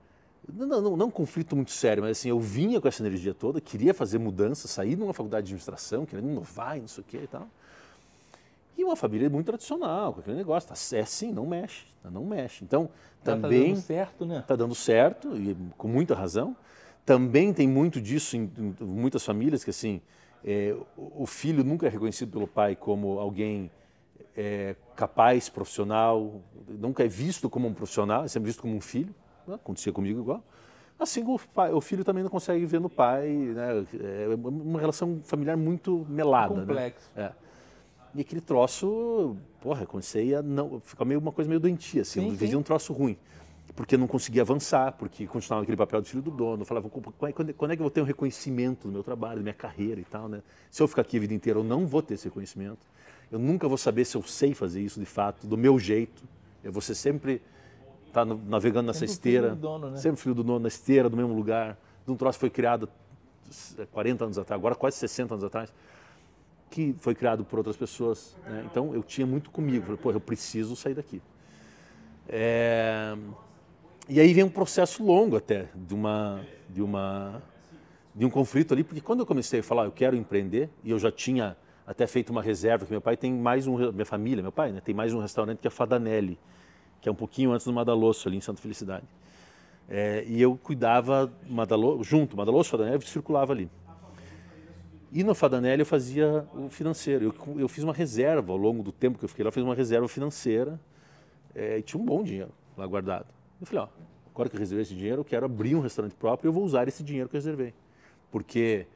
[0.52, 3.60] não, não, não, um conflito muito sério, mas assim, eu vinha com essa energia toda,
[3.60, 7.04] queria fazer mudança, sair de uma faculdade de administração, querendo inovar e não sei o
[7.04, 7.48] que e tal.
[8.78, 12.24] E uma família muito tradicional, com aquele negócio, tá, é assim, não mexe, tá, não
[12.24, 12.62] mexe.
[12.62, 12.88] Então,
[13.24, 13.70] também...
[13.70, 14.44] Tá dando certo, né?
[14.46, 16.54] Tá dando certo, e com muita razão.
[17.04, 20.00] Também tem muito disso em, em muitas famílias, que assim,
[20.44, 23.70] é, o filho nunca é reconhecido pelo pai como alguém
[24.36, 29.14] é, capaz, profissional, nunca é visto como um profissional, é sempre visto como um filho
[29.54, 30.42] acontecia comigo igual.
[30.98, 33.84] Assim o, pai, o filho também não consegue ver no pai, né?
[33.92, 36.54] É uma relação familiar muito melada.
[36.54, 36.60] Né?
[36.60, 37.10] Complexo.
[37.14, 37.24] Né?
[37.24, 37.46] É.
[38.14, 42.34] E aquele troço, porra, comecei a não, ficar meio uma coisa meio doentia, assim, sim,
[42.34, 43.16] vivia um troço ruim.
[43.74, 46.62] Porque não conseguia avançar, porque continuava aquele papel de filho do dono.
[46.62, 49.42] Eu falava, quando, quando é que eu vou ter um reconhecimento do meu trabalho, da
[49.42, 50.42] minha carreira e tal, né?
[50.70, 52.86] Se eu ficar aqui a vida inteira, eu não vou ter esse reconhecimento.
[53.30, 56.22] Eu nunca vou saber se eu sei fazer isso de fato, do meu jeito.
[56.64, 57.42] Eu vou ser sempre
[58.20, 59.48] está navegando nessa sempre esteira.
[59.50, 59.96] Filho dono, né?
[59.98, 61.76] Sempre filho do dono, na esteira, do mesmo lugar.
[62.04, 62.88] De um troço que foi criado
[63.92, 65.72] 40 anos atrás, agora quase 60 anos atrás,
[66.70, 68.36] que foi criado por outras pessoas.
[68.46, 68.64] Né?
[68.70, 69.84] Então eu tinha muito comigo.
[69.84, 71.20] Falei, pô, eu preciso sair daqui.
[72.28, 73.16] É...
[74.08, 77.40] e aí vem um processo longo até de uma de uma
[78.12, 80.98] de um conflito ali, porque quando eu comecei a falar, eu quero empreender, e eu
[80.98, 84.50] já tinha até feito uma reserva, que meu pai tem mais um, minha família, meu
[84.50, 86.38] pai, né, tem mais um restaurante que é a Fadanelli,
[87.00, 89.06] que é um pouquinho antes do Madalosso, ali em Santa Felicidade.
[89.88, 93.70] É, e eu cuidava Madalo, junto, Madalosso, Fadanelli, circulava ali.
[95.12, 97.26] E no Fadanelli eu fazia o financeiro.
[97.26, 99.62] Eu, eu, fiz uma reserva ao longo do tempo que eu fiquei lá, eu fiz
[99.62, 100.80] uma reserva financeira
[101.54, 103.26] é, e tinha um bom dinheiro lá guardado.
[103.60, 103.88] Eu falei, ó,
[104.34, 106.64] agora que eu reservei esse dinheiro, eu quero abrir um restaurante próprio e eu vou
[106.64, 107.72] usar esse dinheiro que eu reservei.
[108.30, 108.86] Porque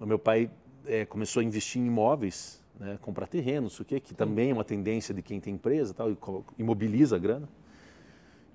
[0.00, 0.50] o meu pai
[0.86, 4.64] é, começou a investir em imóveis, né, comprar terrenos, o que, que também é uma
[4.64, 6.16] tendência de quem tem empresa tal, e
[6.58, 7.48] imobiliza a grana.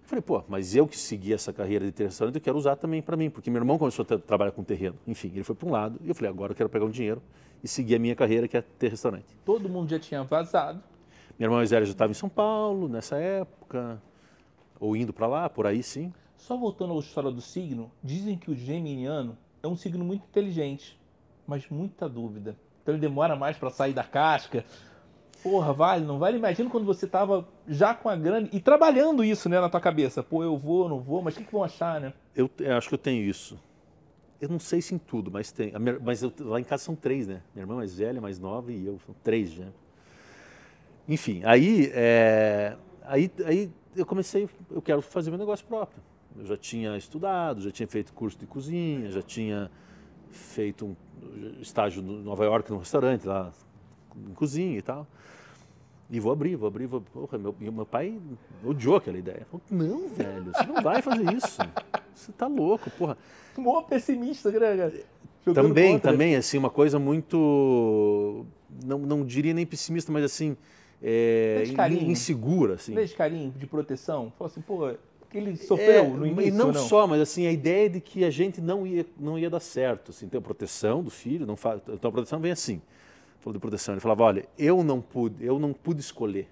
[0.04, 3.02] Eu falei, pô, mas eu que segui essa carreira de restaurante, eu quero usar também
[3.02, 4.98] para mim, porque meu irmão começou a trabalhar com terreno.
[5.08, 7.22] Enfim, ele foi para um lado e eu falei, agora eu quero pegar um dinheiro
[7.64, 9.38] e seguir a minha carreira, que é ter restaurante.
[9.46, 10.84] Todo mundo já tinha vazado.
[11.38, 14.02] Minha irmã mais velha já estava em São Paulo nessa época,
[14.80, 16.14] ou indo para lá, por aí sim.
[16.38, 21.00] Só voltando à história do signo, dizem que o geminiano é um signo muito inteligente,
[21.48, 22.58] mas muita dúvida.
[22.82, 24.66] Então ele demora mais para sair da casca.
[25.44, 26.38] Porra, vale, não vale?
[26.38, 30.22] Imagina quando você tava já com a grana e trabalhando isso, né, na tua cabeça.
[30.22, 32.14] Pô, eu vou, não vou, mas o que, que vão achar, né?
[32.36, 33.60] Eu, eu, acho que eu tenho isso.
[34.40, 35.72] Eu não sei se em tudo, mas tem.
[36.04, 37.42] Mas eu, lá em casa são três, né?
[37.54, 39.00] Minha irmã mais velha, mais nova e eu.
[39.06, 39.68] São três já.
[41.08, 46.02] Enfim, aí, é, aí, aí eu comecei, eu quero fazer meu negócio próprio.
[46.38, 49.70] Eu já tinha estudado, já tinha feito curso de cozinha, já tinha
[50.32, 50.96] feito um
[51.62, 53.52] estágio em Nova York num restaurante lá
[54.16, 55.08] em cozinha e tal.
[56.10, 57.00] E vou abrir, vou abrir, vou.
[57.02, 58.20] Porra, meu, meu pai
[58.66, 59.48] odiou aquela ideia.
[59.50, 61.58] Falou, não, velho, você não vai fazer isso.
[62.14, 63.18] Você tá louco, porra.
[63.58, 64.94] Mó pessimista, Grega.
[65.54, 66.12] Também, contra.
[66.12, 68.46] também, assim, uma coisa muito.
[68.86, 70.58] Não, não diria nem pessimista, mas assim.
[71.02, 71.64] É,
[72.02, 72.94] insegura, assim.
[72.94, 74.32] Vê carinho de proteção.
[74.38, 74.94] Falou assim, pô,
[75.32, 76.50] que ele sofreu é, no início.
[76.50, 79.40] E não, não, só, mas assim, a ideia de que a gente não ia, não
[79.40, 80.12] ia dar certo.
[80.12, 82.82] Assim, tem a proteção do filho, não faz, então a proteção vem assim.
[83.40, 86.48] Falou de proteção, ele falava, olha, eu não pude, eu não pude escolher.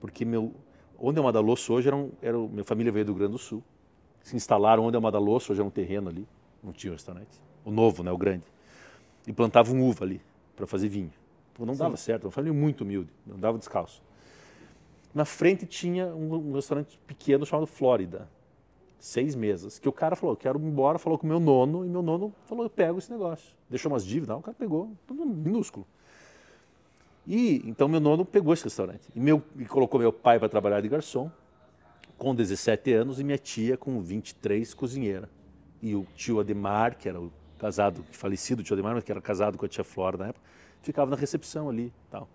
[0.00, 0.52] Porque meu,
[0.98, 3.38] onde é o Madalosso hoje era, um, era minha família veio do Rio Grande do
[3.38, 3.62] Sul.
[4.22, 6.26] Se instalaram onde é o Madalosso, hoje é um terreno ali,
[6.62, 7.40] não tinha um restaurante.
[7.64, 8.44] O novo, né, o grande.
[9.26, 10.20] E plantavam uva ali
[10.54, 11.12] para fazer vinho.
[11.58, 11.78] Não Sim.
[11.78, 14.02] dava certo, uma família muito humilde, não dava descalço.
[15.16, 18.28] Na frente tinha um, um restaurante pequeno chamado Flórida,
[18.98, 22.02] seis mesas, que o cara falou, quero ir embora, falou com meu nono, e meu
[22.02, 23.56] nono falou, eu pego esse negócio.
[23.66, 25.86] Deixou umas dívidas, o cara pegou, tudo minúsculo.
[27.26, 30.82] E então meu nono pegou esse restaurante e, meu, e colocou meu pai para trabalhar
[30.82, 31.30] de garçom,
[32.18, 35.30] com 17 anos, e minha tia com 23, cozinheira.
[35.80, 39.56] E o tio Ademar, que era o casado, falecido tio Ademar, mas que era casado
[39.56, 40.44] com a tia Flora na época,
[40.82, 42.28] ficava na recepção ali tal.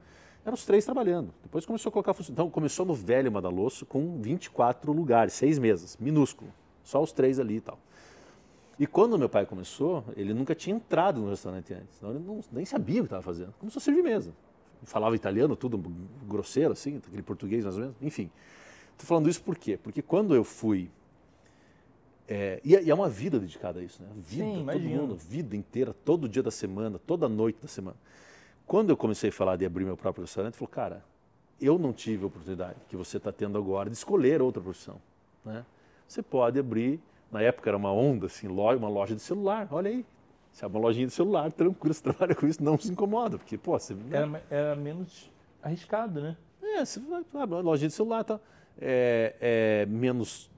[0.43, 1.34] Eram os três trabalhando.
[1.43, 6.51] Depois começou a colocar Então começou no velho Madalosso com 24 lugares, seis mesas, minúsculo.
[6.84, 7.77] Só os três ali e tal.
[8.80, 11.97] E quando meu pai começou, ele nunca tinha entrado no restaurante antes.
[11.97, 13.54] Então ele não, nem sabia o que estava fazendo.
[13.60, 14.34] Começou a servir mesa.
[14.84, 15.77] Falava italiano, tudo
[16.27, 17.95] grosseiro, assim, aquele português mais ou menos.
[18.01, 18.32] Enfim.
[18.93, 19.77] Estou falando isso por quê?
[19.77, 20.89] Porque quando eu fui.
[22.27, 24.10] É, e, é, e, é, uma vida dedicada a isso, né?
[24.15, 27.97] Vida, Sim, todo mundo, vida inteira, todo dia da semana, toda noite da semana.
[28.71, 31.03] Quando eu comecei a falar de abrir meu próprio restaurante, falou, cara,
[31.60, 34.95] eu não tive a oportunidade que você está tendo agora de escolher outra profissão.
[35.43, 35.65] Né?
[36.07, 36.97] Você pode abrir,
[37.29, 40.05] na época era uma onda, assim, uma loja de celular, olha aí.
[40.53, 43.57] Você abre uma lojinha de celular, tranquilo, você trabalha com isso, não se incomoda, porque,
[43.57, 43.93] pô, você...
[44.10, 45.29] Era, era menos
[45.62, 46.38] arriscado, né?
[46.63, 47.01] É, você
[47.34, 48.39] abre uma lojinha de celular, tá?
[48.79, 50.49] É, é, menos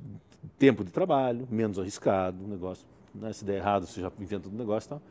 [0.60, 3.34] tempo de trabalho, menos arriscado, o negócio, né?
[3.34, 5.02] se der errado, você já inventa um negócio e tal.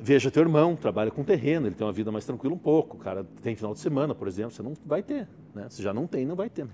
[0.00, 2.96] Veja teu irmão, trabalha com terreno, ele tem uma vida mais tranquila um pouco.
[2.96, 5.28] O cara tem final de semana, por exemplo, você não vai ter.
[5.54, 5.66] Né?
[5.68, 6.66] Você já não tem, não vai ter.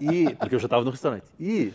[0.00, 1.24] E, porque eu já estava no restaurante.
[1.38, 1.72] E,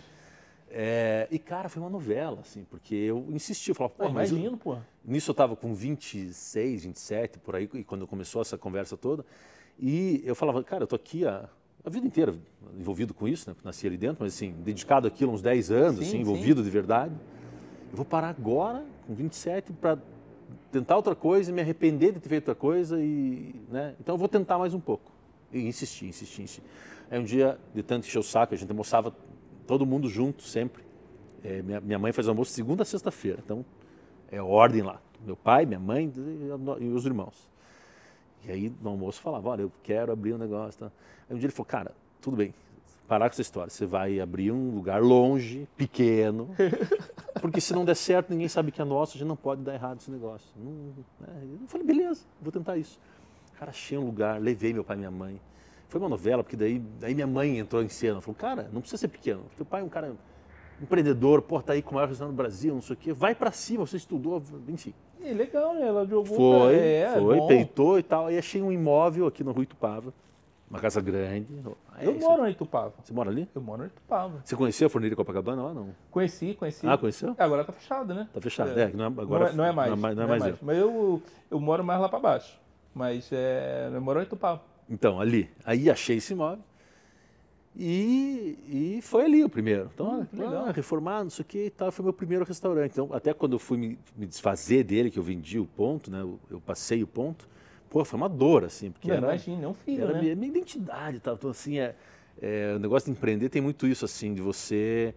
[0.69, 4.57] é, e, cara, foi uma novela, assim, porque eu insisti, eu falava, pô, mas imagino,
[4.57, 4.77] pô.
[5.03, 9.25] Nisso eu estava com 26, 27, por aí, e quando começou essa conversa toda.
[9.79, 11.49] E eu falava, cara, eu tô aqui a,
[11.83, 12.35] a vida inteira
[12.77, 13.55] envolvido com isso, né?
[13.63, 16.65] Nasci ali dentro, mas assim, dedicado aquilo uns 10 anos, sim, assim, envolvido sim.
[16.65, 17.15] de verdade.
[17.89, 19.97] Eu vou parar agora, com 27, para
[20.71, 23.95] tentar outra coisa me arrepender de ter feito outra coisa e, né?
[23.99, 25.11] Então eu vou tentar mais um pouco.
[25.51, 26.63] E insisti, insisti, insisti.
[27.09, 29.13] Aí um dia, de tanto encher o saco, a gente almoçava
[29.67, 30.83] todo mundo junto, sempre.
[31.43, 33.65] É, minha, minha mãe faz almoço segunda a sexta-feira, então
[34.31, 35.01] é ordem lá.
[35.25, 36.11] Meu pai, minha mãe
[36.79, 37.49] e, os irmãos.
[38.43, 40.79] E aí no almoço falava, olha, eu quero abrir um negócio.
[40.79, 40.91] Tá?
[41.29, 42.53] Aí um dia ele falou, cara, tudo bem,
[43.11, 43.69] parar com essa história.
[43.69, 46.49] Você vai abrir um lugar longe, pequeno,
[47.41, 49.73] porque se não der certo, ninguém sabe que é nosso, a gente não pode dar
[49.73, 50.47] errado esse negócio.
[50.55, 50.71] Não,
[51.19, 51.57] né?
[51.61, 52.97] Eu falei, beleza, vou tentar isso.
[53.59, 55.41] Cara, achei um lugar, levei meu pai e minha mãe.
[55.89, 58.21] Foi uma novela, porque daí, daí minha mãe entrou em cena.
[58.21, 59.43] Falou, cara, não precisa ser pequeno.
[59.57, 60.15] Teu pai é um cara
[60.81, 63.11] empreendedor, pô, tá aí com o maior restaurante do Brasil, não sei o quê.
[63.11, 64.93] Vai para cima, você estudou, enfim.
[65.21, 65.85] É legal, né?
[65.85, 66.37] Ela jogou.
[66.37, 67.47] Foi, é, foi, bom.
[67.47, 68.27] peitou e tal.
[68.27, 70.13] Aí achei um imóvel aqui no Rui Tupava,
[70.71, 71.47] uma casa grande.
[71.93, 72.93] Aí, Eu moro em Itupava.
[73.03, 73.47] Você mora ali?
[73.53, 74.41] Eu moro em Itupava.
[74.43, 75.89] Você conhecia a Forneira Copacabana lá, não?
[76.09, 76.87] Conheci, conheci.
[76.87, 77.35] Ah, conheceu?
[77.37, 78.27] Agora tá fechado, né?
[78.33, 78.79] Tá fechado.
[78.79, 78.83] É.
[78.83, 79.89] É, não é- agora não, é, não é mais.
[79.89, 80.57] Não é mais, não é mais eu.
[80.61, 82.57] Mas eu, eu moro mais lá para baixo.
[82.95, 84.61] Mas é, eu moro em Itupava.
[84.89, 85.49] Então, ali.
[85.65, 86.63] Aí achei esse imóvel.
[87.75, 88.57] E,
[88.97, 89.89] e foi ali o primeiro.
[89.93, 90.65] Então, Olha, que legal.
[90.67, 91.91] ah, reformado, não sei o que e tal.
[91.91, 92.91] Foi meu primeiro restaurante.
[92.91, 96.21] Então, até quando eu fui me, me desfazer dele, que eu vendi o ponto, né?
[96.21, 97.47] Eu, eu passei o ponto.
[97.91, 98.89] Pô, foi uma dor, assim.
[98.89, 100.19] Porque Não, era, imagina, é um filho, era né?
[100.21, 101.35] minha, minha identidade tal.
[101.35, 101.93] Então, assim, é,
[102.41, 105.13] é, o negócio de empreender tem muito isso, assim, de você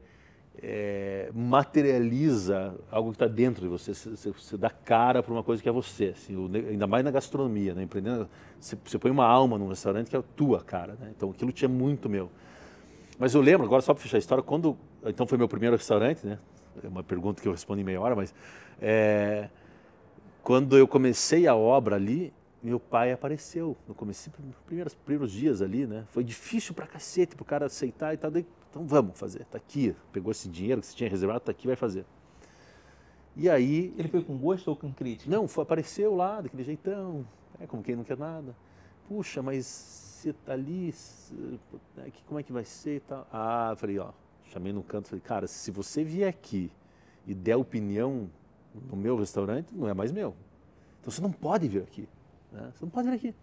[0.60, 3.94] é, materializa algo que está dentro de você.
[3.94, 6.06] Você, você- dá cara para uma coisa que é você.
[6.16, 7.84] assim, o ainda mais na gastronomia, né?
[7.84, 11.12] Empreendendo, você, você põe uma alma num restaurante que é a tua cara, né?
[11.16, 12.28] Então, aquilo tinha muito meu.
[13.20, 14.76] Mas eu lembro, agora só para fechar a história, quando.
[15.06, 16.40] Então, foi meu primeiro restaurante, né?
[16.82, 18.34] É uma pergunta que eu respondo em meia hora, mas.
[18.82, 19.48] é,
[20.42, 22.32] quando eu comecei a obra ali,
[22.64, 23.77] meu pai apareceu.
[23.87, 26.05] Eu comecei nos primeiros, primeiros dias ali, né?
[26.09, 28.31] Foi difícil pra cacete pro cara aceitar e tal.
[28.31, 29.94] daí, Então vamos fazer, tá aqui.
[30.12, 32.05] Pegou esse dinheiro que você tinha reservado, tá aqui, vai fazer.
[33.37, 35.31] E aí, Ele foi com gosto ou com crítica?
[35.31, 37.27] não, foi, apareceu lá, daquele jeitão,
[37.59, 38.55] é como quem não quer nada.
[39.09, 40.94] Puxa, mas você tá ali,
[41.98, 43.27] é que- como é que vai ser e tal?
[43.33, 44.11] Ah, falei, ó,
[44.44, 46.70] chamei no canto, falei, cara, se você vier aqui
[47.27, 48.31] e der opinião
[48.88, 50.35] no meu restaurante, não é mais meu.
[51.00, 52.09] Então você não pode vir aqui,
[52.54, 52.70] né?
[52.74, 53.34] Você não pode vir aqui.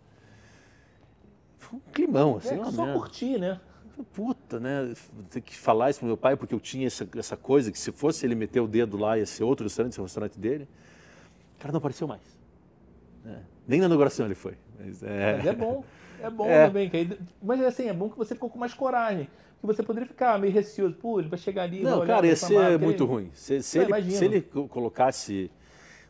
[1.57, 2.99] Foi um climão, assim, É, só merda.
[2.99, 3.59] curtir, né?
[4.13, 4.93] Puta, né?
[5.29, 7.91] Ter que falar isso pro meu pai, porque eu tinha essa, essa coisa que se
[7.91, 10.67] fosse ele meter o dedo lá, ia ser outro restaurante, ser o restaurante dele.
[11.57, 12.21] O cara não apareceu mais.
[13.23, 13.43] né?
[13.67, 14.55] Nem na inauguração ele foi.
[14.79, 15.83] Mas é, Mas é bom.
[16.19, 16.65] É bom É.
[16.65, 16.89] também.
[16.89, 19.29] Que aí, mas assim, é bom que você ficou com mais coragem.
[19.59, 20.95] Que você poderia ficar meio receoso.
[20.95, 21.83] Pô, ele vai chegar ali.
[21.83, 23.29] vai Não, olhar, cara, vai ia ser muito ele- ruim.
[23.35, 25.51] Se, se ele, se ele co- colocasse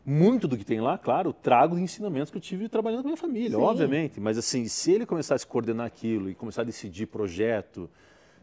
[0.04, 3.10] muito do que tem lá, claro, trago de ensinamentos que eu tive trabalhando com a
[3.10, 3.62] minha família, Sim.
[3.62, 4.20] obviamente.
[4.20, 7.88] Mas assim, se ele começasse a coordenar aquilo e começar a decidir projeto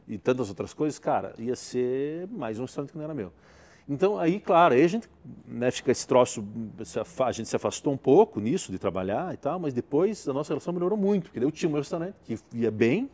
[0.08, 3.32] e tantas outras coisas, cara, ia ser mais um restaurante que não era meu.
[3.88, 5.10] Então, aí, claro, aí a gente
[5.48, 6.46] né, fica esse troço,
[7.26, 10.54] a gente se afastou um pouco nisso, de trabalhar e tal, mas depois a nossa
[10.54, 13.10] relação melhorou muito, porque eu tinha meu restaurante, que ia bem,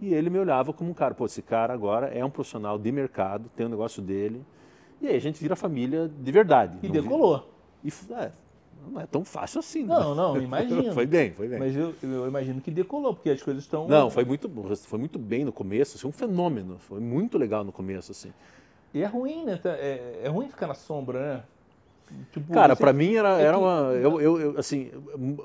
[0.00, 2.92] e ele me olhava como um cara, pô, esse cara agora é um profissional de
[2.92, 4.44] mercado, tem um negócio dele,
[5.00, 6.78] e aí a gente vira família de verdade.
[6.82, 7.55] E decolou.
[7.86, 8.32] E, é,
[8.90, 9.94] não é tão fácil assim, né?
[9.94, 10.92] Não, não, imagino.
[10.92, 11.58] foi bem, foi bem.
[11.58, 13.86] Mas eu, eu imagino que decolou, porque as coisas estão.
[13.86, 14.50] Não, foi muito,
[14.84, 18.32] foi muito bem no começo, assim, um fenômeno, foi muito legal no começo, assim.
[18.92, 19.56] E é ruim, né?
[19.56, 21.42] Tá- É, é ruim ficar na sombra, né?
[22.30, 23.90] Tipo, Cara, para mim era, é era uma.
[23.92, 24.92] Eu, eu- eu, assim,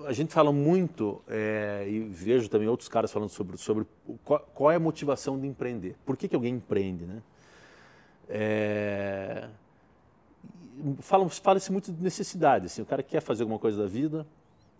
[0.06, 3.86] a gente fala muito, é, e vejo também outros caras falando sobre, sobre
[4.24, 5.96] qual, qual é a motivação de empreender.
[6.06, 7.22] Por que, que alguém empreende, né?
[8.30, 9.48] É,
[11.00, 12.66] Fala-se muito de necessidade.
[12.66, 14.26] Assim, o cara quer fazer alguma coisa da vida,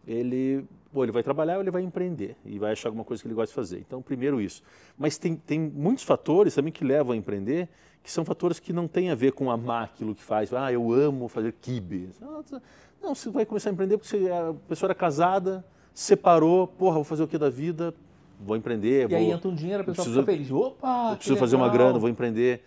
[0.08, 3.28] ele, ou ele vai trabalhar ou ele vai empreender e vai achar alguma coisa que
[3.28, 3.80] ele gosta de fazer.
[3.80, 4.64] Então, primeiro isso.
[4.98, 7.70] Mas tem, tem muitos fatores também que levam a empreender,
[8.04, 10.52] que são fatores que não têm a ver com amar aquilo que faz.
[10.54, 12.10] Ah, eu amo fazer kibe.
[13.02, 17.04] Não, você vai começar a empreender porque você, a pessoa era casada, separou, porra, vou
[17.04, 17.94] fazer o que da vida?
[18.40, 19.04] Vou empreender.
[19.04, 20.52] E vou, aí entra um dinheiro, a pessoa preciso- fica feliz.
[20.52, 21.16] Opa!
[21.16, 22.64] preciso fazer uma grana, vou empreender.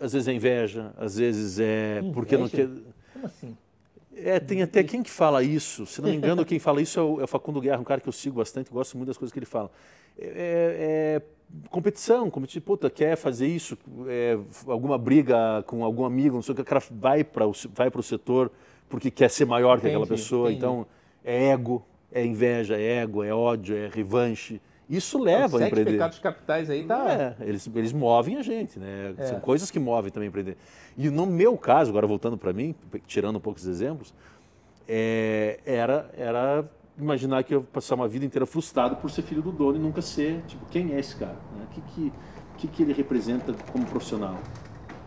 [0.00, 2.64] Às vezes é inveja, às vezes é porque não quer.
[2.64, 2.82] Inveja?
[3.12, 3.56] Como assim?
[4.16, 5.86] É, tem até quem que fala isso.
[5.86, 8.00] Se não me engano, quem fala isso é o, é o Facundo Guerra, um cara
[8.00, 9.70] que eu sigo bastante, gosto muito das coisas que ele fala.
[10.18, 11.22] É, é
[11.70, 16.56] competição, competição, puta, quer fazer isso, é, alguma briga com algum amigo, não sei o
[16.56, 18.50] que, o cara vai para o, vai o setor
[18.88, 20.48] porque quer ser maior que aquela Entendi, pessoa.
[20.48, 20.58] entendi.
[20.58, 20.86] Então,
[21.24, 24.60] é ego, é inveja, é ego, é ódio, é revanche.
[24.88, 25.92] Isso leva a empreender.
[25.92, 27.12] pecados capitais aí tá.
[27.12, 29.14] É, eles, eles movem a gente, né?
[29.18, 29.26] É.
[29.26, 30.56] São coisas que movem também empreender.
[30.96, 32.74] E no meu caso, agora voltando para mim,
[33.06, 34.14] tirando um pouco os exemplos,
[34.88, 36.64] é, era, era
[36.98, 40.00] imaginar que eu passar uma vida inteira frustrado por ser filho do dono e nunca
[40.00, 41.36] ser, tipo, quem é esse cara?
[41.56, 41.66] né?
[41.70, 42.12] O que, que,
[42.56, 44.38] que, que ele representa como profissional?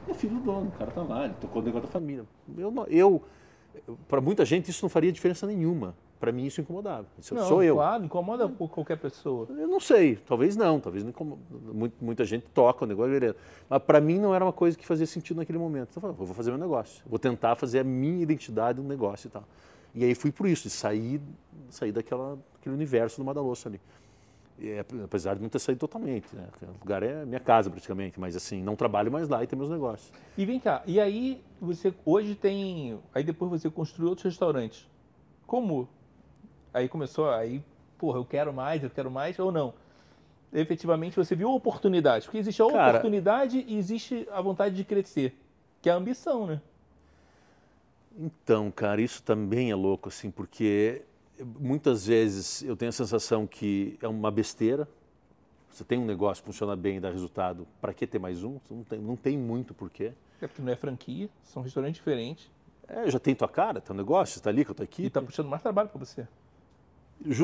[0.07, 2.25] É filho do dono, o cara tá lá, ele tocou o negócio da família.
[2.57, 3.23] Eu, eu
[4.07, 5.95] para muita gente isso não faria diferença nenhuma.
[6.21, 7.07] Para mim isso incomodava.
[7.19, 7.75] Isso Não, sou eu.
[7.75, 9.47] Claro, incomoda qualquer pessoa.
[9.49, 11.39] Eu não sei, talvez não, talvez não incomo-
[11.73, 13.35] muito- muita gente toca o negócio, beleza.
[13.67, 15.89] mas para mim não era uma coisa que fazia sentido naquele momento.
[15.89, 18.87] Então, eu falei, eu vou fazer meu negócio, vou tentar fazer a minha identidade no
[18.87, 19.43] negócio e tal.
[19.95, 21.19] E aí fui por isso, e saí,
[21.71, 23.81] saí daquela, daquele universo do Madalosso ali.
[24.59, 26.45] E, é, apesar de não ter saído totalmente, né?
[26.61, 29.71] o lugar é minha casa praticamente, mas assim, não trabalho mais lá e tenho meus
[29.71, 30.13] negócios.
[30.37, 32.99] E vem cá, e aí você hoje tem.
[33.11, 34.87] Aí depois você construiu outros restaurantes.
[35.47, 35.89] Como?
[36.73, 37.61] Aí começou, aí,
[37.97, 39.73] porra, eu quero mais, eu quero mais, ou não?
[40.53, 42.25] efetivamente você viu oportunidade?
[42.25, 45.33] Porque existe a Cara- oportunidade e existe a vontade de crescer,
[45.81, 46.61] que é a ambição, né?
[48.17, 51.03] Então, cara, isso também é louco, assim, porque
[51.57, 54.87] muitas vezes eu tenho a sensação que é uma besteira.
[55.69, 58.59] Você tem um negócio, funciona bem e dá resultado, para que ter mais um?
[58.69, 60.11] Não tem, não tem muito porquê.
[60.41, 62.51] É porque não é franquia, são restaurantes diferentes
[62.89, 65.09] É, já tem tua cara, teu negócio, está ali com a tua e equipe.
[65.09, 66.27] tá puxando mais trabalho para você.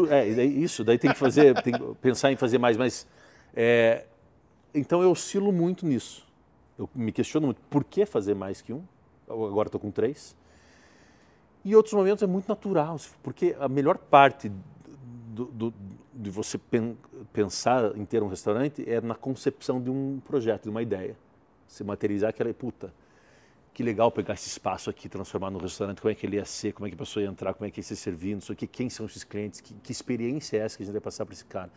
[0.10, 3.08] É, daí isso, daí tem que fazer, tem que pensar em fazer mais, mas
[3.56, 4.06] é,
[4.74, 6.26] então eu oscilo muito nisso.
[6.78, 8.84] Eu me questiono muito, por que fazer mais que um?
[9.28, 10.36] Agora estou com três.
[11.64, 14.52] E outros momentos é muito natural, porque a melhor parte
[15.34, 15.74] do, do-
[16.14, 16.98] de você pen-
[17.32, 21.16] pensar em ter um restaurante é na concepção de um projeto, de uma ideia.
[21.68, 22.94] Você materializar aquela, puta,
[23.78, 26.74] que legal pegar esse espaço aqui, transformar num restaurante, como é que ele ia ser,
[26.74, 28.54] como é que a pessoa ia entrar, como é que ia se servir, não sei
[28.54, 31.00] o que, quem são esses clientes, que, que experiência é essa que a gente vai
[31.02, 31.70] passar para esse cara.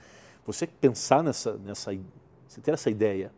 [0.47, 1.95] Você pensar nessa, nessa,
[2.49, 3.31] você ter essa ideia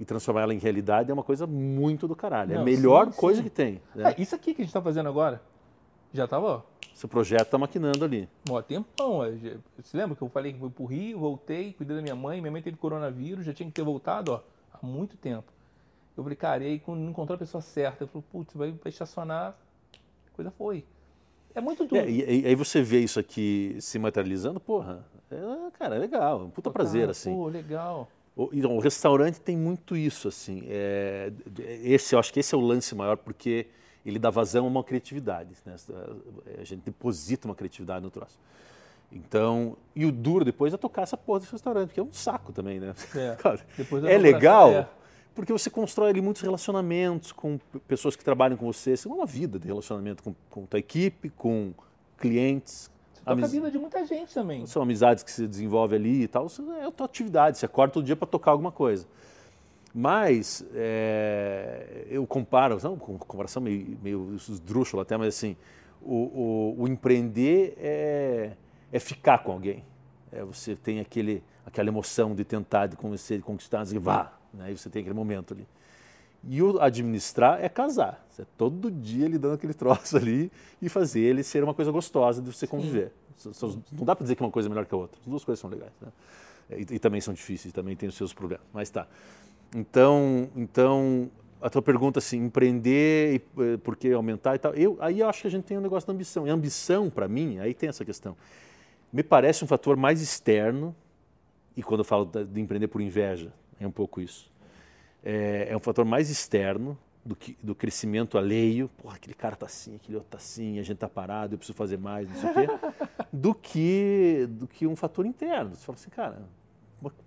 [0.00, 2.52] e transformar ela em realidade é uma coisa muito do caralho.
[2.52, 3.44] é a Não, melhor sim, coisa sim.
[3.44, 3.82] que tem.
[3.94, 4.14] Né?
[4.16, 5.42] É, isso aqui que a gente tá fazendo agora,
[6.14, 6.62] já tava, ó,
[6.94, 8.26] Seu projeto está maquinando ali.
[8.48, 9.20] Mó tempão.
[9.36, 12.40] Já- Você lembra que eu falei que fui pro Rio, voltei, cuidei da minha mãe,
[12.40, 14.40] minha mãe teve coronavírus, já tinha que ter voltado, ó,
[14.72, 15.52] há muito tempo.
[16.16, 19.56] Eu cara, e quando não encontrou a pessoa certa, eu falei, putz, vai, vai estacionar,
[20.26, 20.84] a coisa foi.
[21.54, 21.96] É muito tudo.
[21.96, 26.40] É, e, e aí você vê isso aqui se materializando, porra, é, cara, é legal,
[26.40, 27.34] é um puta prazer, assim.
[27.34, 28.08] Pô, legal.
[28.36, 30.64] O, então, o restaurante tem muito isso, assim.
[30.68, 31.32] é,
[31.82, 33.66] esse, eu acho que esse é o lance maior, porque
[34.04, 35.50] ele dá vazão a uma criatividade.
[35.64, 35.76] Né?
[36.58, 38.38] A gente deposita uma criatividade no troço.
[39.10, 42.50] Então, e o duro depois é tocar essa porra desse restaurante, que é um saco
[42.50, 42.94] também, né?
[43.14, 43.60] É, Cara,
[44.08, 44.88] é legal, é.
[45.34, 48.96] Porque você constrói ali muitos relacionamentos com pessoas que trabalham com você.
[48.96, 51.72] Você tem uma vida de relacionamento com, com tua equipe, com
[52.18, 52.90] clientes.
[53.12, 54.66] Você toca a vida de muita gente também.
[54.66, 57.94] são amizades que se desenvolve ali e tal, isso é a tua atividade, você acorda
[57.94, 59.06] todo dia para tocar alguma coisa.
[59.94, 65.56] Mas é, eu comparo, não, com comparação meio, meio esdrúxula até, mas assim,
[66.00, 68.52] o, o, o empreender é,
[68.90, 69.84] é ficar com alguém.
[70.32, 74.72] É, você tem aquele, aquela emoção de tentar, de convencer, de conquistar, e vá, né?
[74.72, 75.66] e você tem aquele momento ali.
[76.48, 78.24] E o administrar é casar.
[78.30, 82.42] Você é todo dia lidando aquele troço ali e fazer ele ser uma coisa gostosa
[82.42, 83.12] de você conviver.
[83.36, 85.20] São- Não dá para dizer que uma coisa é melhor que a outra.
[85.20, 85.92] As duas coisas são legais.
[86.00, 86.08] Né?
[86.70, 88.66] E, e também são difíceis, também têm os seus problemas.
[88.72, 89.06] Mas tá.
[89.74, 94.74] Então, então a tua pergunta assim, empreender e eh, por que aumentar e tal.
[94.74, 96.44] Eu, aí eu acho que a gente tem um negócio da ambição.
[96.46, 98.36] E ambição, para mim, aí tem essa questão.
[99.12, 100.94] Me parece um fator mais externo,
[101.76, 103.52] e quando eu falo de empreender por inveja,
[103.82, 104.52] é um pouco isso
[105.22, 108.88] é, é um fator mais externo do, que, do crescimento alheio.
[108.98, 111.76] Porra, aquele cara tá assim, aquele outro tá assim, a gente tá parado, eu preciso
[111.76, 112.66] fazer mais, não sei o quê.
[113.32, 115.74] do, que, do que um fator interno.
[115.74, 116.42] Você fala assim, cara,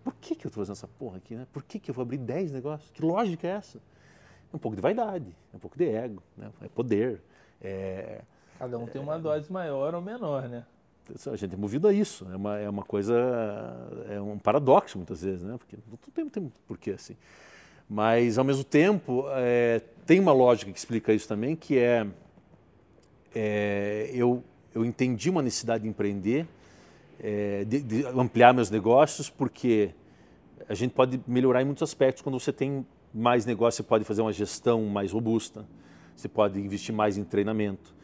[0.03, 1.47] por que, que eu tô fazendo essa porra aqui, né?
[1.51, 2.91] Por que, que eu vou abrir 10 negócios?
[2.91, 3.77] Que lógica é essa?
[4.51, 6.49] É um pouco de vaidade, é um pouco de ego, né?
[6.61, 7.21] é poder.
[7.61, 8.21] É,
[8.59, 10.65] Cada um tem uma dose maior ou menor, né?
[11.31, 12.27] A gente é movido a isso.
[12.31, 13.15] É uma, é uma coisa,
[14.09, 15.55] é um paradoxo muitas vezes, né?
[15.57, 17.15] Porque não tem, tem porquê assim.
[17.89, 22.05] Mas, ao mesmo tempo, é, tem uma lógica que explica isso também, que é,
[23.33, 26.47] é, eu, eu entendi uma necessidade de empreender,
[27.19, 29.91] é, de, de ampliar meus negócios, porque
[30.67, 32.21] a gente pode melhorar em muitos aspectos.
[32.21, 35.65] Quando você tem mais negócio, você pode fazer uma gestão mais robusta,
[36.15, 37.94] você pode investir mais em treinamento,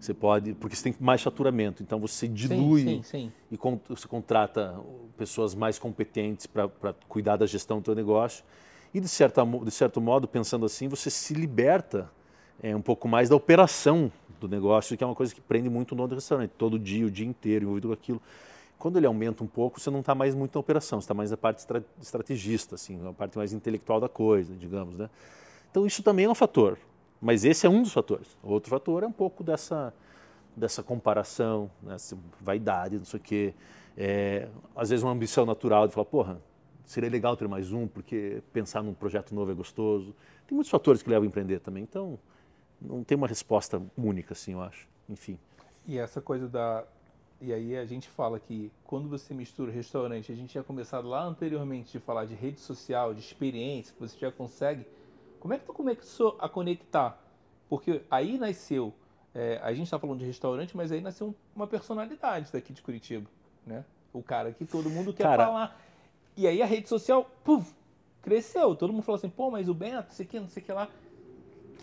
[0.00, 3.32] você pode, porque você tem mais faturamento, então você dilui Sim, sim, sim.
[3.50, 4.80] e con- você contrata
[5.16, 6.68] pessoas mais competentes para
[7.08, 8.42] cuidar da gestão do teu negócio.
[8.94, 12.10] E, de, certa, de certo modo, pensando assim, você se liberta
[12.62, 14.10] é, um pouco mais da operação
[14.40, 17.06] do negócio, que é uma coisa que prende muito o dono do restaurante, todo dia,
[17.06, 18.22] o dia inteiro, envolvido com aquilo.
[18.78, 21.30] Quando ele aumenta um pouco, você não está mais muito na operação, você está mais
[21.30, 25.10] na parte estra- estrategista, assim, a parte mais intelectual da coisa, digamos, né?
[25.70, 26.78] Então, isso também é um fator,
[27.20, 28.38] mas esse é um dos fatores.
[28.42, 29.92] Outro fator é um pouco dessa,
[30.56, 33.54] dessa comparação, né, essa vaidade, não sei o quê.
[33.96, 36.40] É, às vezes uma ambição natural de falar, porra,
[36.84, 40.14] seria legal ter mais um, porque pensar num projeto novo é gostoso.
[40.46, 42.18] Tem muitos fatores que levam a empreender também, então
[42.80, 44.88] não tem uma resposta única, assim, eu acho.
[45.08, 45.38] Enfim.
[45.86, 46.84] E essa coisa da.
[47.40, 51.24] E aí a gente fala que quando você mistura restaurante, a gente tinha começado lá
[51.24, 54.84] anteriormente de falar de rede social, de experiência, que você já consegue.
[55.40, 57.18] Como é que tu começou a conectar?
[57.68, 58.92] Porque aí nasceu.
[59.34, 62.82] é, a gente está falando de restaurante, mas aí nasceu um- uma personalidade daqui de
[62.82, 63.30] Curitiba,
[63.64, 63.84] né?
[64.12, 65.80] O cara que todo mundo quer Cara- falar.
[66.36, 67.72] E aí a rede social, puf,
[68.22, 68.74] cresceu.
[68.74, 70.66] Todo mundo falou assim, pô, mas o Beto, não sei o que, não sei o
[70.66, 70.88] que lá.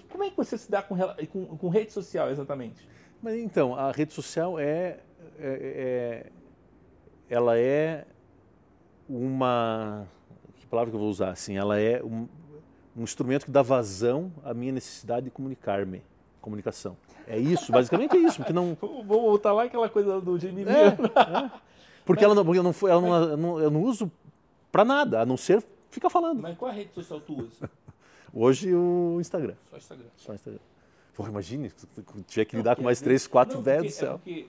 [0.10, 0.96] Como é que você se dá com,
[1.32, 2.86] com, com rede social exatamente?
[3.22, 5.00] Mas então, a rede social é,
[5.40, 6.32] é- é-
[7.30, 8.06] ela é
[9.10, 10.06] uma.
[10.58, 11.30] Que palavra que eu vou usar?
[11.30, 12.28] Assim, ela é um,
[12.98, 16.02] um instrumento que dá vazão à minha necessidade de comunicar-me,
[16.42, 16.98] comunicação.
[17.28, 18.76] É isso, basicamente é isso, porque não.
[18.82, 21.52] Vou voltar lá aquela coisa do Jamie é, é.
[22.06, 24.12] Porque ela não, porque eu não, ela não, eu não, eu não uso
[24.72, 26.42] para nada, a não ser ficar falando.
[26.42, 27.70] Mas qual a rede social tu usa?
[28.34, 29.56] Hoje o Instagram.
[29.70, 30.08] Só Instagram.
[30.16, 30.60] Só Instagram.
[31.14, 31.72] Pô, imagine,
[32.28, 34.14] tiver que lidar não, com mais três, quatro velhos do céu.
[34.14, 34.48] É porque,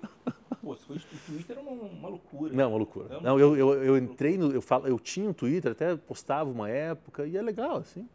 [0.63, 2.53] pô, se fosse o Twitter era uma, uma, loucura.
[2.53, 3.17] Não, uma loucura.
[3.17, 4.53] É não, eu, eu, eu entrei no.
[4.53, 8.07] Eu, falo, eu tinha um Twitter, até postava uma época, e é legal, assim.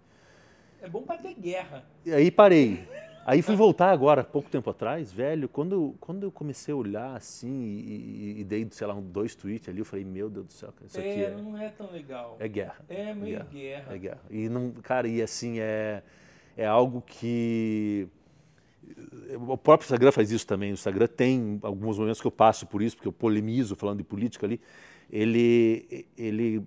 [0.83, 1.85] É bom para ter guerra.
[2.05, 2.85] E aí parei.
[3.25, 7.47] Aí fui voltar agora, pouco tempo atrás, velho, quando, quando eu comecei a olhar assim
[7.47, 10.73] e, e dei, sei lá, um, dois tweets ali, eu falei, meu Deus do céu,
[10.85, 11.21] isso aqui é...
[11.23, 12.35] É, não é tão legal.
[12.37, 12.83] É guerra.
[12.89, 13.49] É meio guerra.
[13.49, 13.95] guerra.
[13.95, 14.21] É guerra.
[14.29, 16.03] E, não, cara, e assim, é,
[16.57, 18.09] é algo que...
[19.47, 20.71] O próprio Instagram faz isso também.
[20.71, 24.03] O Instagram tem alguns momentos que eu passo por isso, porque eu polemizo falando de
[24.03, 24.59] política ali.
[25.09, 26.61] Ele, ele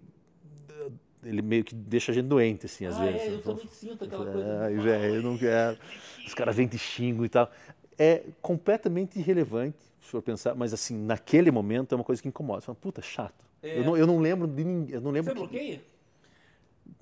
[1.26, 3.20] ele meio que deixa a gente doente, assim, às ah, vezes.
[3.20, 4.60] É, eu então, também sinto aquela coisa.
[4.62, 5.78] Ai, velho, eu não quero.
[6.26, 7.50] Os caras vêm de xingo e tal.
[7.98, 12.60] É completamente irrelevante, se for pensar, mas assim, naquele momento é uma coisa que incomoda.
[12.60, 13.44] Você fala, puta, chato.
[13.62, 13.78] É.
[13.78, 14.94] Eu, não, eu não lembro de ninguém.
[14.94, 15.48] Eu não lembro Você que...
[15.48, 15.82] bloqueia?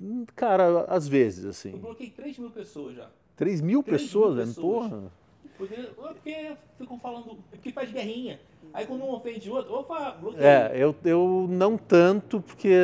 [0.00, 1.72] Hum, cara, às vezes, assim.
[1.72, 3.10] Eu bloqueei 3 mil pessoas já.
[3.36, 4.90] 3 mil 3 pessoas, mil pessoas.
[4.90, 5.12] Porra.
[5.56, 8.40] Porque, porque ficam falando, porque faz guerrinha.
[8.72, 10.44] Aí quando um ofende o outro, opa, bloqueio.
[10.44, 12.74] É, eu, eu não tanto, porque,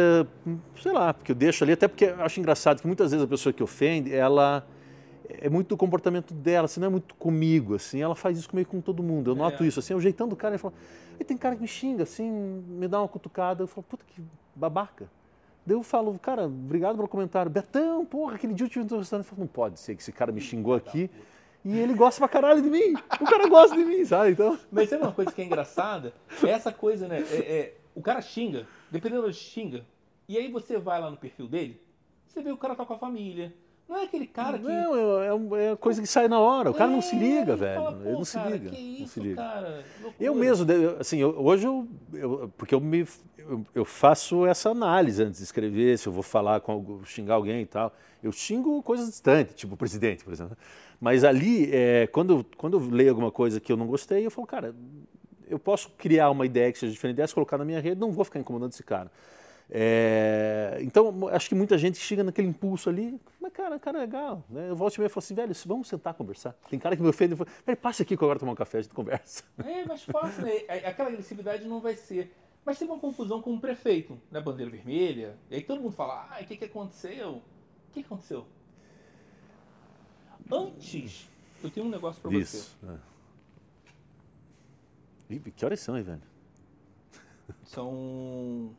[0.80, 3.28] sei lá, porque eu deixo ali, até porque eu acho engraçado que muitas vezes a
[3.28, 4.64] pessoa que ofende, ela
[5.28, 8.66] é muito do comportamento dela, assim, não é muito comigo, assim, ela faz isso meio
[8.66, 9.30] com todo mundo.
[9.30, 9.66] Eu noto é.
[9.66, 10.74] isso, assim, o jeitão do cara, ele fala,
[11.18, 14.22] e tem cara que me xinga, assim, me dá uma cutucada, eu falo, puta que
[14.54, 15.08] babaca.
[15.66, 17.50] Daí eu falo, cara, obrigado pelo comentário.
[17.50, 19.26] Betão, porra, aquele dia eu tive um restaurante.
[19.26, 21.10] Eu falo, não pode ser que esse cara me xingou aqui.
[21.64, 22.94] E ele gosta pra caralho de mim.
[23.20, 24.30] O cara gosta de mim, sabe?
[24.30, 24.58] Então...
[24.70, 26.12] Mas sabe uma coisa que é engraçada?
[26.42, 27.22] É essa coisa, né?
[27.30, 29.84] É, é, o cara xinga, dependendo do xinga.
[30.28, 31.80] E aí você vai lá no perfil dele,
[32.26, 33.52] você vê o cara tá com a família.
[33.90, 34.64] Não é aquele cara que.
[34.64, 36.70] Não, é, é, é coisa que sai na hora.
[36.70, 37.82] O cara não se liga, velho.
[37.82, 38.70] Fala, ele não se cara, liga.
[38.70, 39.42] Que isso, não se liga.
[39.42, 39.84] Cara,
[40.20, 40.64] eu mesmo,
[41.00, 43.04] assim, eu, hoje eu, eu, Porque eu me.
[43.36, 47.62] Eu, eu, faço essa análise antes de escrever, se eu vou falar com xingar alguém
[47.62, 47.92] e tal.
[48.22, 50.56] Eu xingo coisas distantes, tipo o presidente, por exemplo.
[51.00, 54.46] Mas ali, é, quando, quando eu leio alguma coisa que eu não gostei, eu falo,
[54.46, 54.74] cara,
[55.48, 58.24] eu posso criar uma ideia que seja diferente dessa, colocar na minha rede, não vou
[58.24, 59.10] ficar incomodando esse cara.
[59.72, 64.44] É, então, acho que muita gente chega naquele impulso ali, mas cara, cara é legal.
[64.50, 64.68] Né?
[64.68, 66.54] Eu volto e meio e falo assim, velho, vamos sentar conversar.
[66.68, 68.78] Tem cara que me ofende, falo, velho, passa aqui que eu agora tomar um café,
[68.78, 69.44] a gente conversa.
[69.64, 70.52] É, mais fácil, né?
[70.84, 72.34] Aquela agressividade não vai ser.
[72.64, 74.40] Mas tem uma confusão com o prefeito, né?
[74.40, 75.36] Bandeira vermelha.
[75.50, 77.40] E aí todo mundo fala, ah, o que, que aconteceu?
[77.88, 78.46] O que aconteceu?
[80.50, 81.28] Antes,
[81.62, 82.68] eu tenho um negócio para você.
[82.88, 82.98] É.
[85.34, 86.22] Ih, que horas são aí, velho?
[87.64, 88.74] São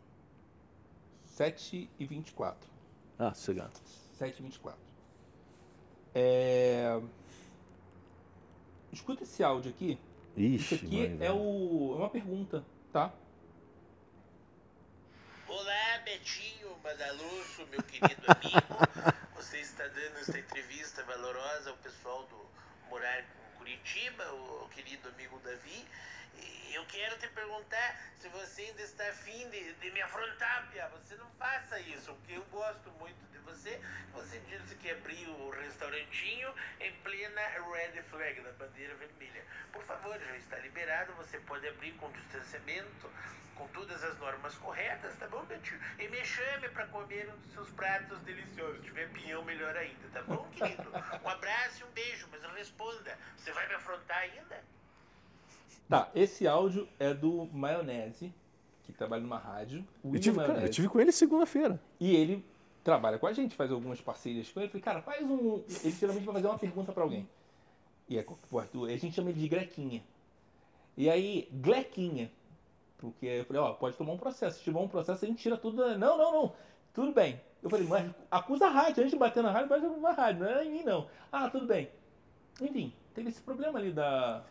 [1.25, 2.69] 7 e 24.
[3.17, 3.79] Ah, sossegado.
[4.17, 4.79] 7 e 24.
[6.13, 7.01] É...
[8.91, 9.97] Escuta esse áudio aqui.
[10.35, 11.93] Ixi, Isso aqui é, o...
[11.95, 13.13] é uma pergunta, tá?
[15.47, 19.21] Olá, Betinho Madalufo, meu querido amigo.
[19.41, 25.39] Você está dando esta entrevista valorosa ao pessoal do Morar em Curitiba, o querido amigo
[25.39, 25.83] Davi.
[26.73, 30.87] Eu quero te perguntar se você ainda está afim de, de me afrontar, Pia.
[30.89, 33.77] Você não faça isso, porque eu gosto muito de você.
[34.13, 39.43] Você disse que abriu o restaurantinho em plena red flag, da bandeira vermelha.
[39.73, 43.11] Por favor, já está liberado, você pode abrir com distanciamento
[43.55, 45.79] com todas as normas corretas, tá bom, Betinho?
[45.99, 48.77] E me chame para comer um dos seus pratos deliciosos.
[48.77, 50.89] Se tiver pinhão, melhor ainda, tá bom, querido?
[51.23, 53.17] Um abraço e um beijo, mas responda.
[53.35, 54.63] Você vai me afrontar ainda?
[55.91, 58.33] Tá, esse áudio é do Maionese,
[58.83, 59.85] que trabalha numa rádio.
[60.03, 61.79] Eu tive, cara, eu tive com ele segunda-feira.
[61.99, 62.45] E ele
[62.83, 64.67] trabalha com a gente, faz algumas parcerias com ele.
[64.67, 65.61] Eu falei, cara, faz um.
[65.83, 67.27] Ele geralmente vai fazer uma pergunta para alguém.
[68.09, 70.03] E é, a gente chama ele de Grequinha.
[70.97, 72.31] E aí, Glequinha
[73.01, 74.59] porque eu falei, ó, pode tomar um processo.
[74.59, 75.77] Se tiver um processo, a gente tira tudo.
[75.77, 75.97] Da...
[75.97, 76.53] Não, não, não.
[76.93, 77.41] Tudo bem.
[77.63, 79.01] Eu falei, mas acusa a rádio.
[79.01, 80.43] Antes de bater na rádio, bate na rádio.
[80.43, 81.07] Não é em mim, não.
[81.31, 81.89] Ah, tudo bem.
[82.61, 84.43] Enfim, teve esse problema ali da,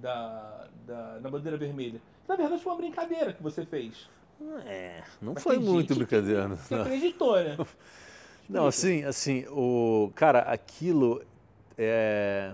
[0.00, 2.00] da, da, da bandeira vermelha.
[2.28, 4.08] Na verdade, foi uma brincadeira que você fez.
[4.66, 6.48] É, não mas foi muito brincadeira.
[6.48, 7.56] Você acreditou, né?
[8.48, 11.20] Não, assim, assim, o cara, aquilo
[11.76, 12.52] é,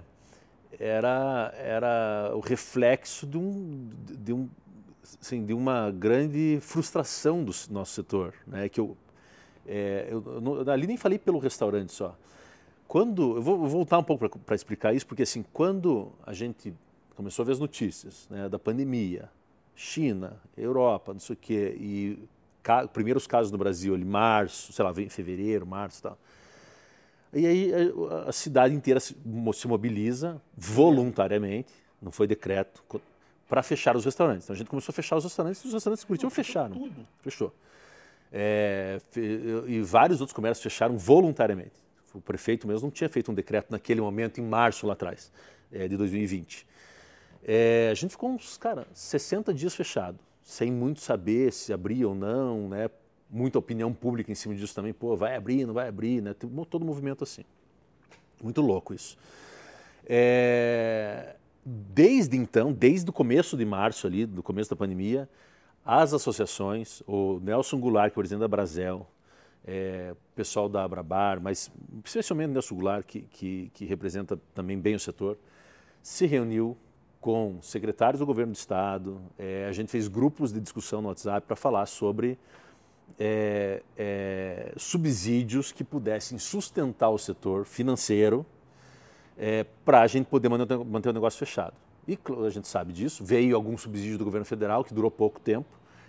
[0.81, 4.49] era, era o reflexo de um, de um
[5.21, 8.71] assim, de uma grande frustração do nosso setor, né?
[8.71, 8.97] Que eu,
[9.67, 12.17] é, eu, eu, ali nem falei pelo restaurante só.
[12.89, 16.75] Quando eu vou voltar um pouco para explicar isso, porque assim, quando a gente
[17.23, 19.31] começou a ver as notícias né, da pandemia,
[19.77, 22.19] China, Europa, não sei o quê, e
[22.63, 26.19] ca, primeiros casos no Brasil, ali, março, sei lá, em fevereiro, março e tal.
[27.33, 29.17] E aí a, a cidade inteira se,
[29.55, 32.83] se mobiliza voluntariamente, não foi decreto,
[33.49, 34.45] para fechar os restaurantes.
[34.45, 36.75] Então a gente começou a fechar os restaurantes e os restaurantes de Curitiba fecharam.
[36.75, 37.07] Tudo.
[37.21, 37.55] Fechou.
[38.33, 38.99] É,
[39.67, 41.83] e vários outros comércios fecharam voluntariamente.
[42.13, 45.31] O prefeito mesmo não tinha feito um decreto naquele momento, em março lá atrás,
[45.71, 46.67] é, de 2020.
[47.45, 52.15] É, a gente ficou uns, cara, 60 dias fechado, sem muito saber se abria ou
[52.15, 52.89] não, né?
[53.29, 56.35] Muita opinião pública em cima disso também, pô, vai abrir, não vai abrir, né?
[56.35, 57.45] Todo movimento assim.
[58.43, 59.17] Muito louco isso.
[60.05, 65.29] É, desde então, desde o começo de março ali, do começo da pandemia,
[65.85, 69.07] as associações, o Nelson Goulart, que é o presidente da Brasel,
[69.65, 71.71] é, pessoal da Abrabar, mas
[72.05, 75.39] especialmente Nelson Goulart, que, que, que, representa também bem o setor,
[76.03, 76.77] se reuniu
[77.23, 81.47] com secretários do governo do Estado, é, a gente fez grupos de discussão no WhatsApp
[81.47, 82.37] para falar sobre
[83.17, 88.45] é, é, subsídios que pudessem sustentar o setor financeiro
[89.39, 91.75] é, para a gente poder manter, manter o negócio fechado.
[92.09, 93.25] E a gente sabe disso.
[93.25, 95.69] Veio algum subsídio do governo federal, que durou pouco tempo,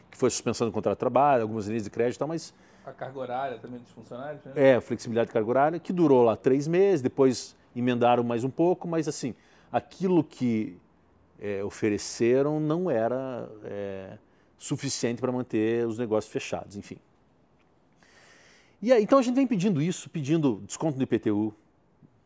[0.09, 2.55] que foi suspensão do contrato de trabalho, algumas linhas de crédito e tal, mas.
[2.83, 4.43] A carga horária também dos funcionários?
[4.45, 4.53] Né?
[4.55, 8.49] É, a flexibilidade de carga horária, que durou lá três meses, depois emendaram mais um
[8.49, 9.35] pouco, mas assim,
[9.71, 10.81] aquilo que
[11.43, 14.17] é, ofereceram não era é,
[14.57, 16.97] suficiente para manter os negócios fechados, enfim.
[18.81, 21.53] E aí, então a gente vem pedindo isso, pedindo desconto do IPTU,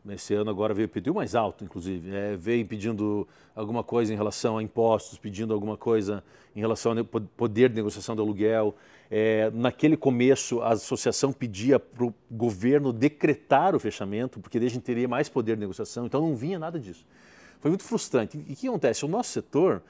[0.08, 2.14] Nesse ano agora veio o mais alto, inclusive.
[2.14, 6.24] É, veio pedindo alguma coisa em relação a impostos, pedindo alguma coisa
[6.56, 8.74] em relação ao poder de negociação do aluguel.
[9.10, 14.70] É, naquele começo, a associação pedia para o governo decretar o fechamento, porque daí a
[14.70, 17.04] gente teria mais poder de negociação, então não vinha nada disso.
[17.60, 18.42] Foi muito frustrante.
[18.46, 19.04] E o que acontece?
[19.04, 19.82] O nosso setor,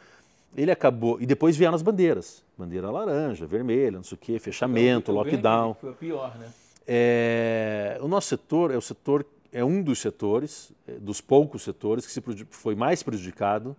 [0.56, 1.20] ele acabou.
[1.20, 5.74] E depois vieram as bandeiras: bandeira laranja, vermelha, não sei o quê, fechamento, lockdown.
[5.74, 6.50] Foi o pior, né?
[6.86, 12.06] É, o nosso setor é o setor é um dos setores, é, dos poucos setores,
[12.06, 13.76] que se foi mais prejudicado,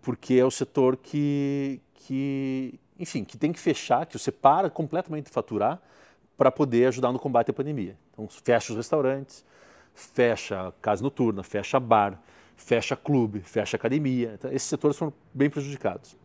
[0.00, 5.26] porque é o setor que, que, enfim, que tem que fechar, que você para completamente
[5.26, 5.80] de faturar
[6.36, 7.96] para poder ajudar no combate à pandemia.
[8.12, 9.44] Então, fecha os restaurantes,
[9.94, 12.20] fecha casa noturna, fecha bar,
[12.62, 14.32] fecha clube, fecha academia.
[14.34, 16.16] Então, esses setores foram bem prejudicados.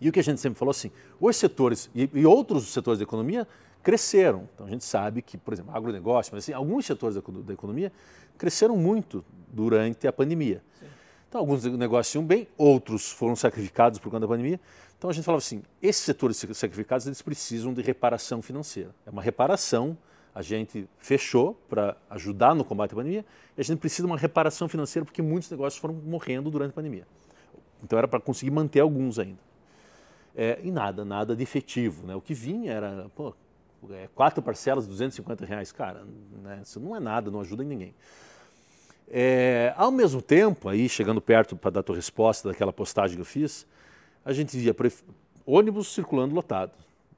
[0.00, 0.90] E o que a gente sempre falou assim,
[1.20, 3.48] os setores e, e outros setores da economia
[3.82, 4.48] cresceram.
[4.54, 7.90] Então a gente sabe que, por exemplo, agronegócio, mas assim, alguns setores da, economia
[8.36, 10.62] cresceram muito durante a pandemia.
[10.78, 10.86] Sim.
[11.28, 14.60] Então alguns negócios iam bem, outros foram sacrificados por conta da pandemia.
[14.98, 18.94] Então a gente falava assim, esses setores sacrificados eles precisam de reparação financeira.
[19.06, 19.96] É uma reparação,
[20.36, 23.24] a gente fechou para ajudar no combate à pandemia,
[23.56, 26.74] e a gente precisa de uma reparação financeira porque muitos negócios foram morrendo durante a
[26.74, 27.06] pandemia.
[27.82, 29.38] Então era para conseguir manter alguns ainda.
[30.36, 32.06] É, e nada, nada de efetivo.
[32.06, 32.14] Né?
[32.14, 33.34] O que vinha era, pô,
[33.90, 35.72] é, quatro parcelas, 250 reais.
[35.72, 36.04] Cara,
[36.42, 37.94] né, isso não é nada, não ajuda ninguém.
[39.08, 43.22] É, ao mesmo tempo, aí chegando perto para dar a tua resposta daquela postagem que
[43.22, 43.66] eu fiz,
[44.22, 44.76] a gente via
[45.46, 46.72] ônibus circulando lotado.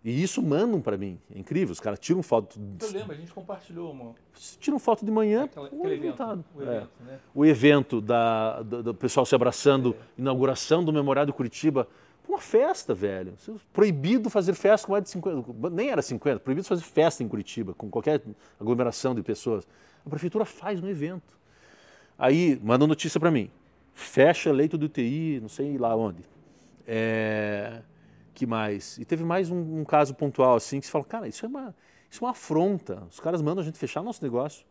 [0.05, 1.19] E isso mandam para mim.
[1.35, 1.73] É incrível.
[1.73, 2.59] Os caras tiram foto.
[2.81, 4.15] Eu lembro, a gente compartilhou uma.
[4.61, 5.45] Tiram foto de manhã.
[5.45, 6.23] Aquela, aquele evento.
[6.55, 7.05] O evento, é.
[7.05, 7.19] né?
[7.35, 10.21] o evento da, do, do, pessoal se abraçando, é.
[10.21, 11.89] inauguração do Memorial de Curitiba
[12.29, 13.35] uma festa, velho.
[13.73, 17.73] Proibido fazer festa com mais de 50, nem era 50, proibido fazer festa em Curitiba,
[17.73, 18.21] com qualquer
[18.61, 19.67] aglomeração de pessoas.
[20.05, 21.39] A prefeitura faz um evento.
[22.19, 23.51] Aí, manda notícia para mim.
[23.95, 26.23] Fecha leito do UTI, não sei lá onde.
[26.87, 27.81] É,
[28.39, 28.97] que mais?
[28.99, 31.74] E teve mais um, um, caso pontual assim que se fala, cara, isso é, uma,
[32.09, 33.03] isso é uma afronta.
[33.11, 34.64] Os caras mandam a gente fechar nosso negócio.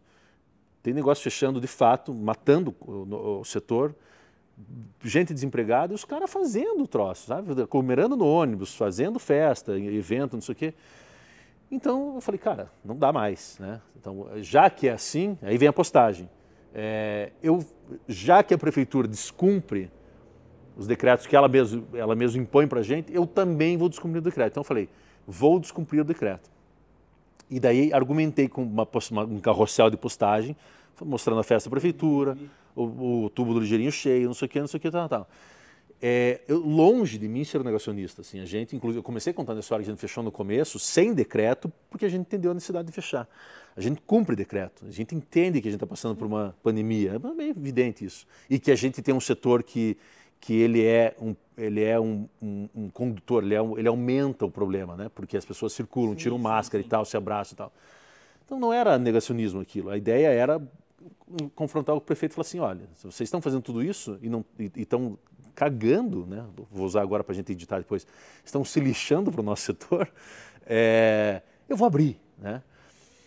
[0.81, 3.93] Tem negócio fechando de fato, matando o, o setor
[5.03, 7.61] gente desempregada e os caras fazendo troço, sabe?
[7.61, 10.73] Aglomerando no ônibus, fazendo festa, evento, não sei o quê.
[11.69, 13.81] Então eu falei, cara, não dá mais, né?
[13.99, 16.29] Então, já que é assim, aí vem a postagem.
[16.73, 17.63] É, eu,
[18.07, 19.91] já que a prefeitura descumpre
[20.77, 24.19] os decretos que ela mesmo, ela mesmo impõe para a gente, eu também vou descumprir
[24.19, 24.51] o decreto.
[24.51, 24.87] Então eu falei,
[25.25, 26.49] vou descumprir o decreto.
[27.49, 30.55] E daí argumentei com uma, uma, um carrossel de postagem,
[31.03, 32.37] mostrando a festa da prefeitura,
[32.75, 35.09] o, o tubo do ligeirinho cheio, não sei o que, não sei o que, tal,
[35.09, 35.27] tal.
[35.99, 39.57] É, eu, longe de mim ser um negacionista, assim, a gente, inclusive, eu comecei contando
[39.57, 42.53] a história que a gente fechou no começo, sem decreto, porque a gente entendeu a
[42.53, 43.27] necessidade de fechar.
[43.75, 47.13] A gente cumpre decreto, a gente entende que a gente está passando por uma pandemia,
[47.15, 48.27] é bem evidente isso.
[48.47, 49.97] E que a gente tem um setor que,
[50.39, 54.45] que ele é um, ele é um, um, um condutor, ele, é um, ele aumenta
[54.45, 55.09] o problema, né?
[55.13, 56.87] porque as pessoas circulam, sim, tiram máscara sim.
[56.87, 57.73] e tal, se abraçam e tal.
[58.45, 60.61] Então não era negacionismo aquilo, a ideia era
[61.55, 64.71] confrontar o prefeito e falar assim, olha, vocês estão fazendo tudo isso e, não, e,
[64.75, 65.17] e estão
[65.53, 66.45] cagando, né?
[66.71, 68.05] vou usar agora para a gente editar depois,
[68.45, 70.09] estão se lixando para o nosso setor,
[70.65, 72.61] é, eu vou abrir, né?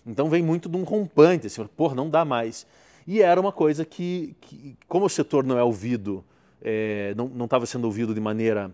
[0.06, 2.66] Então vem muito de um rompante, assim, porra, não dá mais.
[3.06, 6.24] E era uma coisa que, que como o setor não é ouvido,
[6.62, 8.70] é, não estava sendo ouvido de maneira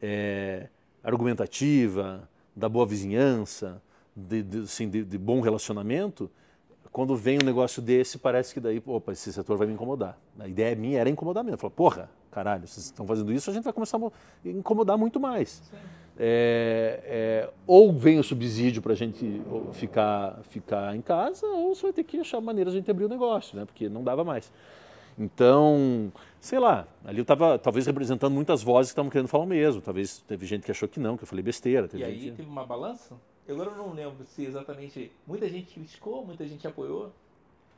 [0.00, 0.68] é,
[1.02, 3.82] argumentativa, da boa vizinhança,
[4.14, 6.30] de, de, assim, de, de, bom relacionamento,
[6.92, 10.18] quando vem um negócio desse, parece que daí, opa, esse setor vai me incomodar.
[10.38, 11.58] A ideia minha era incomodar mesmo.
[11.58, 15.62] Falar, porra, caralho, vocês estão fazendo isso, a gente vai começar a incomodar muito mais.
[16.18, 19.40] É, é, ou vem o subsídio para a gente
[19.72, 23.04] ficar, ficar em casa, ou você vai ter que achar maneiras de a gente abrir
[23.04, 23.64] o negócio, né?
[23.64, 24.52] porque não dava mais.
[25.20, 26.10] Então,
[26.40, 29.82] sei lá, ali eu estava talvez representando muitas vozes que estavam querendo falar o mesmo.
[29.82, 31.86] Talvez teve gente que achou que não, que eu falei besteira.
[31.92, 32.36] e aí gente...
[32.36, 33.14] teve uma balança?
[33.46, 35.12] Eu agora não lembro se exatamente.
[35.26, 37.12] Muita gente criticou, muita gente apoiou.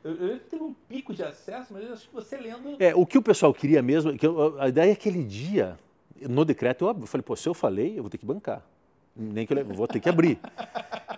[0.05, 2.81] Eu, eu teve um pico de acesso, mas eu acho que você lendo.
[2.81, 5.77] É, o que o pessoal queria mesmo, que eu, a ideia é aquele dia,
[6.21, 8.65] no decreto, eu falei, pô, se eu falei, eu vou ter que bancar.
[9.15, 10.39] Nem que eu vou ter que abrir.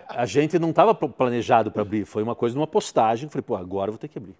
[0.08, 3.28] A gente não estava planejado para abrir, foi uma coisa de uma postagem.
[3.28, 4.34] Falei, pô, agora eu vou ter que abrir.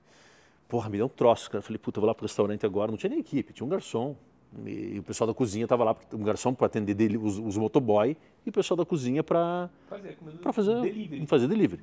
[0.68, 1.62] Porra, me deu um troço, cara.
[1.62, 2.90] Falei, puta, eu vou lá pro restaurante agora.
[2.90, 4.16] Não tinha nem equipe, tinha um garçom.
[4.64, 8.16] E o pessoal da cozinha estava lá, um garçom para atender dele, os, os motoboy
[8.44, 10.16] e o pessoal da cozinha para fazer,
[10.52, 11.26] fazer delivery.
[11.26, 11.82] fazer delivery.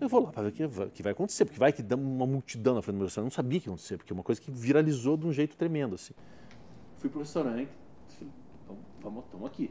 [0.00, 2.26] Eu vou lá para ver o que, que, vai acontecer, porque vai que dá uma
[2.26, 3.32] multidão na frente do meu restaurante.
[3.32, 5.32] Eu não sabia o que ia acontecer, porque é uma coisa que viralizou de um
[5.32, 5.94] jeito tremendo.
[5.94, 6.14] Assim.
[6.98, 7.68] Fui pro restaurante,
[9.00, 9.70] vamos, estamos aqui.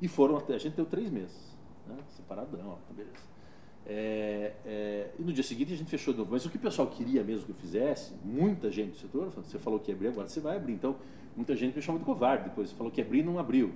[0.00, 1.56] E foram até, a gente deu três meses,
[1.86, 1.96] né?
[2.08, 3.31] separadão, ó, beleza.
[3.86, 6.32] É, é, e no dia seguinte a gente fechou de novo.
[6.32, 9.58] Mas o que o pessoal queria mesmo que eu fizesse, muita gente do setor, você
[9.58, 10.74] falou que ia abrir, agora você vai abrir.
[10.74, 10.96] Então,
[11.36, 12.70] muita gente me chamou de covarde depois.
[12.70, 13.72] Você falou que ia abrir e não abriu.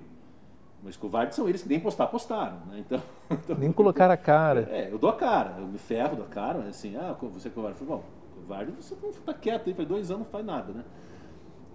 [0.83, 2.59] Mas covardes são eles que nem postar, postaram.
[2.67, 2.79] Né?
[2.79, 3.01] Então,
[3.31, 4.67] então, nem colocar a cara.
[4.71, 7.79] É, eu dou a cara, eu me ferro da cara, assim, ah, você é covarde.
[7.79, 10.71] Eu falei, bom, covarde você não está quieto aí, faz dois anos não faz nada,
[10.71, 10.83] né?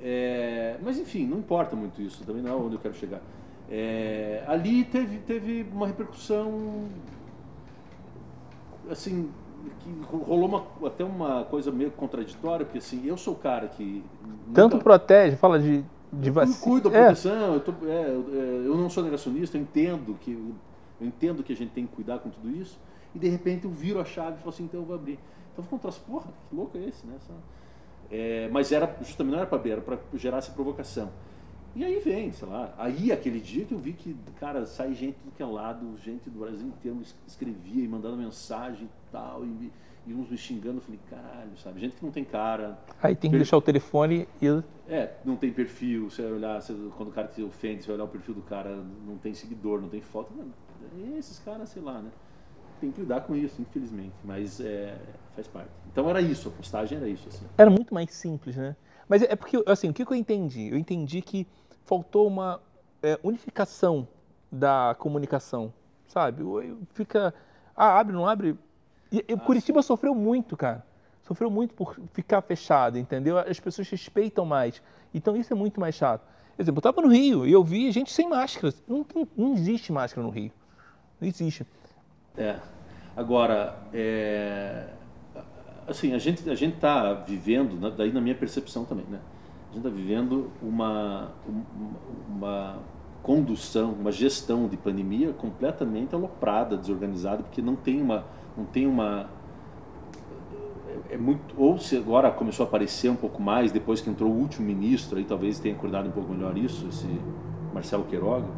[0.01, 3.21] É, mas enfim, não importa muito isso, também não é onde eu quero chegar.
[3.71, 6.89] É, ali teve, teve uma repercussão
[8.91, 9.31] assim,
[9.81, 14.05] que rolou uma, até uma coisa meio contraditória, porque assim, eu sou o cara que.
[14.53, 16.59] Tanto protege, fala de, de vacina.
[16.61, 17.05] Cuido da é.
[17.07, 17.57] proteção, é.
[17.57, 18.09] eu, tô, é,
[18.67, 20.33] eu não sou negacionista, eu entendo que
[21.01, 22.79] eu entendo que a gente tem que cuidar com tudo isso,
[23.15, 25.19] e de repente eu viro a chave e falo assim, então eu vou abrir.
[25.53, 27.15] Então ficou um troço, porra, que louco é esse, né?
[28.11, 31.11] É, mas era justamente não era para abrir, era para gerar essa provocação.
[31.75, 35.17] E aí vem, sei lá, aí aquele dia que eu vi que, cara, sai gente
[35.25, 39.73] do que é lado, gente do Brasil inteiro escrevia e mandando mensagem e tal, e,
[40.07, 42.79] e uns me xingando, eu falei, caralho, sabe, gente que não tem cara.
[43.03, 43.39] Aí tem que per...
[43.39, 44.63] deixar o telefone e...
[44.87, 47.97] É, não tem perfil, você vai olhar, você, quando o cara te ofende, você vai
[47.97, 50.53] olhar o perfil do cara, não tem seguidor, não tem foto, mano,
[51.17, 52.11] esses caras, sei lá, né,
[52.83, 54.99] tem que lidar com isso, infelizmente, mas é,
[55.37, 55.71] faz parte.
[55.91, 57.47] Então era isso, a postagem era isso, assim.
[57.57, 58.75] Era muito mais simples, né?
[59.09, 60.69] Mas é porque, assim, o que eu entendi?
[60.69, 61.47] Eu entendi que
[61.85, 62.61] faltou uma
[63.01, 64.09] é, unificação
[64.51, 65.73] da comunicação,
[66.09, 66.43] sabe?
[66.93, 67.33] Fica,
[67.77, 68.59] ah, abre, não abre.
[69.13, 70.85] E, e Curitiba sofreu muito, cara.
[71.23, 73.39] Sofreu muito por ficar fechado, entendeu?
[73.39, 74.83] As pessoas respeitam mais.
[75.15, 76.27] Então isso é muito mais chato.
[76.57, 78.75] Por exemplo, eu estava no Rio e eu vi gente sem máscara.
[78.89, 80.51] Não, não, não existe máscara no Rio.
[81.21, 81.65] Não existe.
[82.37, 82.57] É.
[83.17, 84.89] Agora, é...
[85.87, 89.21] assim, a gente a gente está vivendo, né, daí na minha percepção também, né?
[89.73, 91.33] a gente está vivendo uma,
[92.29, 92.79] uma
[93.23, 99.31] condução, uma gestão de pandemia completamente aloprada, desorganizada, porque não tem uma, não tem uma
[101.09, 104.31] é, é muito ou se agora começou a aparecer um pouco mais depois que entrou
[104.31, 107.09] o último ministro aí talvez tenha acordado um pouco melhor isso esse
[107.73, 108.49] Marcelo Queiroga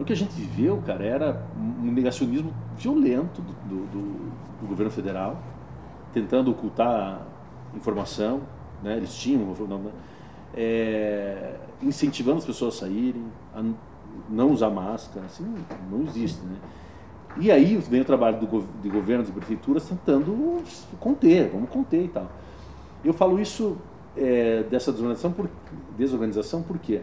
[0.00, 3.52] o que a gente viveu cara era um negacionismo violento do,
[3.86, 4.30] do,
[4.60, 5.40] do governo federal
[6.12, 7.26] tentando ocultar
[7.74, 8.40] informação
[8.82, 8.96] né?
[8.96, 9.54] eles tinham,
[10.54, 13.24] é, incentivando as pessoas a saírem,
[13.54, 13.62] a
[14.28, 15.54] não usar máscara, assim,
[15.90, 16.56] não existe, né?
[17.36, 20.62] E aí vem o trabalho do, de governos e prefeituras tentando
[20.98, 22.28] conter, vamos conter e tal.
[23.04, 23.76] Eu falo isso
[24.16, 25.48] é, dessa desorganização por,
[25.96, 27.02] desorganização por quê?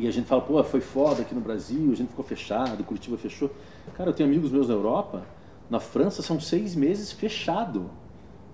[0.00, 3.18] E a gente fala, pô, foi foda aqui no Brasil, a gente ficou fechado, Curitiba
[3.18, 3.50] fechou.
[3.94, 5.26] Cara, eu tenho amigos meus na Europa,
[5.68, 7.90] na França são seis meses fechado.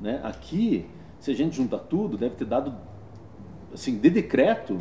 [0.01, 0.21] Né?
[0.25, 0.87] Aqui
[1.21, 2.75] se a gente juntar tudo, deve ter dado,
[3.73, 4.81] assim, de decreto,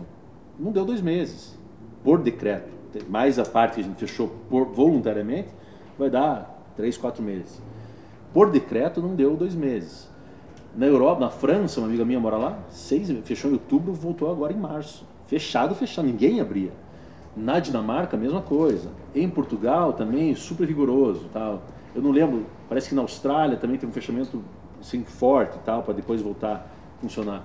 [0.58, 1.56] não deu dois meses,
[2.04, 2.74] por decreto.
[3.10, 5.50] Mais a parte que a gente fechou por, voluntariamente,
[6.00, 7.62] vai dar três, quatro meses.
[8.34, 10.10] Por decreto, não deu dois meses.
[10.76, 14.52] Na Europa, na França, uma amiga minha mora lá, seis, fechou em outubro, voltou agora
[14.52, 15.06] em março.
[15.28, 16.72] Fechado, fechado, ninguém abria.
[17.36, 18.90] Na Dinamarca, mesma coisa.
[19.14, 21.30] Em Portugal também, super rigoroso.
[21.34, 21.64] Tal.
[21.94, 24.44] Eu não lembro, parece que na Austrália também tem um fechamento
[24.80, 26.54] assim, forte tal, para depois voltar
[26.98, 27.44] a funcionar.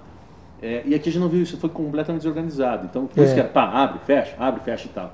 [0.63, 2.87] É, e aqui a gente não viu isso, foi completamente desorganizado.
[2.87, 3.35] Então, por é.
[3.35, 5.13] que era, pá, abre, fecha, abre, fecha e tal.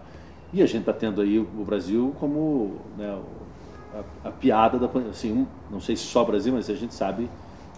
[0.52, 3.18] E a gente está tendo aí o Brasil como né,
[3.94, 6.94] a, a, piada da assim, um, não sei se só o Brasil, mas a gente
[6.94, 7.28] sabe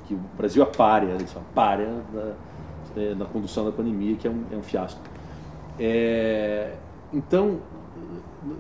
[0.07, 2.34] que o Brasil é párea, isso, a párea da,
[2.97, 5.01] é, na condução da pandemia, que é um, é um fiasco.
[5.78, 6.74] É,
[7.12, 7.61] então,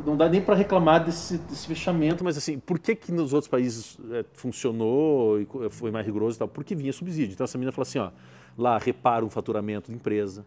[0.04, 3.48] não dá nem para reclamar desse, desse, fechamento, mas assim, por que que nos outros
[3.48, 6.48] países é, funcionou e foi mais rigoroso e tal?
[6.48, 7.34] Porque vinha subsídio.
[7.34, 8.10] Então essa menina falou assim, ó,
[8.56, 10.44] lá repara um faturamento de empresa.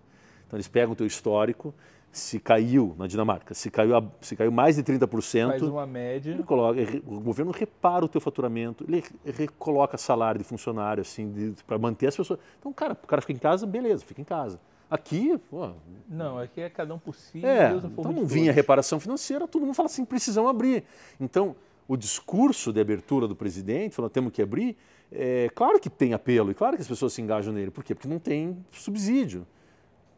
[0.48, 1.74] Então eles pegam o teu histórico,
[2.12, 6.38] se caiu na Dinamarca, se caiu, se caiu mais de 30%, faz uma média.
[6.44, 12.08] Coloca, o governo repara o teu faturamento, ele recoloca salário de funcionário assim para manter
[12.08, 12.40] as pessoas.
[12.60, 14.60] Então, cara, o cara fica em casa, beleza, fica em casa.
[14.90, 15.70] Aqui, pô,
[16.10, 17.46] não, aqui é cada um por si.
[17.46, 20.84] É, Deus então não vinha reparação financeira, todo mundo fala assim, precisamos abrir.
[21.18, 21.56] Então,
[21.88, 24.76] o discurso de abertura do presidente, falando temos que abrir,
[25.10, 27.72] é claro que tem apelo e claro que as pessoas se engajam nele.
[27.72, 27.96] Por quê?
[27.96, 29.48] Porque não tem subsídio.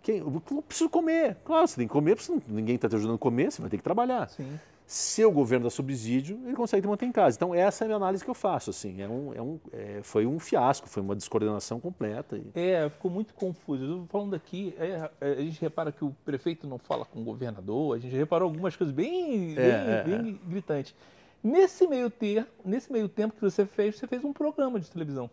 [0.04, 1.38] Quem, eu preciso comer.
[1.46, 2.18] Claro, você tem que comer,
[2.50, 4.30] ninguém está te ajudando a comer, você vai ter que trabalhar.
[4.30, 4.60] Sim.
[4.86, 7.38] Se o governo dá subsídio, ele consegue te manter em casa.
[7.38, 8.70] Então, essa é a minha análise que eu faço.
[8.70, 12.38] Assim, é um, é um, é, foi um fiasco, foi uma descoordenação completa.
[12.38, 12.52] E...
[12.54, 13.82] É, ficou muito confuso.
[13.82, 17.24] Eu falando aqui, é, é, a gente repara que o prefeito não fala com o
[17.24, 20.94] governador, a gente reparou algumas coisas bem, é, bem, é, bem gritantes.
[21.42, 25.30] Nesse meio, ter, nesse meio tempo que você fez, você fez um programa de televisão.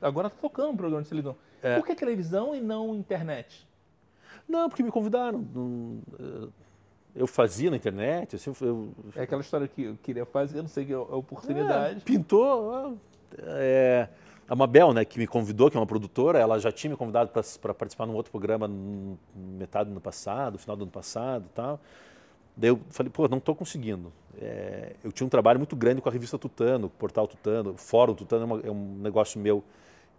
[0.00, 1.36] Agora está tocando um programa de televisão.
[1.76, 3.66] Por que televisão e não internet?
[4.48, 5.44] Não, porque me convidaram.
[7.14, 8.36] Eu fazia na internet.
[8.36, 8.88] Assim, eu...
[9.14, 11.98] É aquela história que eu queria fazer, não sei que é a oportunidade.
[11.98, 12.98] É, pintou.
[13.38, 14.08] É,
[14.48, 17.30] a Mabel, né, que me convidou, que é uma produtora, ela já tinha me convidado
[17.60, 18.68] para participar num outro programa
[19.34, 21.80] metade do ano passado, final do ano passado tal.
[22.56, 24.12] Daí eu falei, pô, não estou conseguindo.
[24.40, 27.76] É, eu tinha um trabalho muito grande com a revista Tutano, o portal Tutano, o
[27.76, 29.64] Fórum Tutano é, uma, é um negócio meu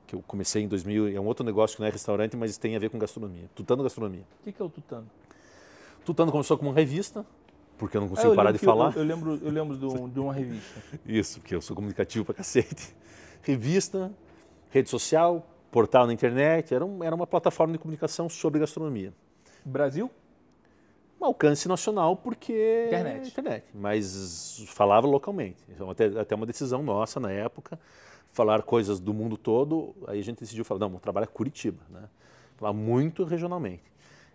[0.05, 2.75] que eu comecei em 2000, é um outro negócio que não é restaurante, mas tem
[2.75, 3.49] a ver com gastronomia.
[3.55, 4.23] Tutano Gastronomia.
[4.41, 5.09] O que, que é o Tutano?
[6.05, 7.25] Tutano começou como uma revista,
[7.77, 8.93] porque eu não consigo ah, eu parar de falar.
[8.95, 10.79] Eu, eu, lembro, eu lembro de, um, de uma revista.
[11.05, 12.95] Isso, porque eu sou comunicativo pra cacete.
[13.41, 14.11] Revista,
[14.69, 19.13] rede social, portal na internet, era, um, era uma plataforma de comunicação sobre gastronomia.
[19.63, 20.09] Brasil?
[21.19, 25.63] Um alcance nacional porque internet, internet mas falava localmente.
[25.69, 27.79] Então, até, até uma decisão nossa na época
[28.35, 32.03] falar coisas do mundo todo, aí a gente decidiu falar, não, vamos trabalhar Curitiba, né?
[32.57, 33.83] Falar muito regionalmente.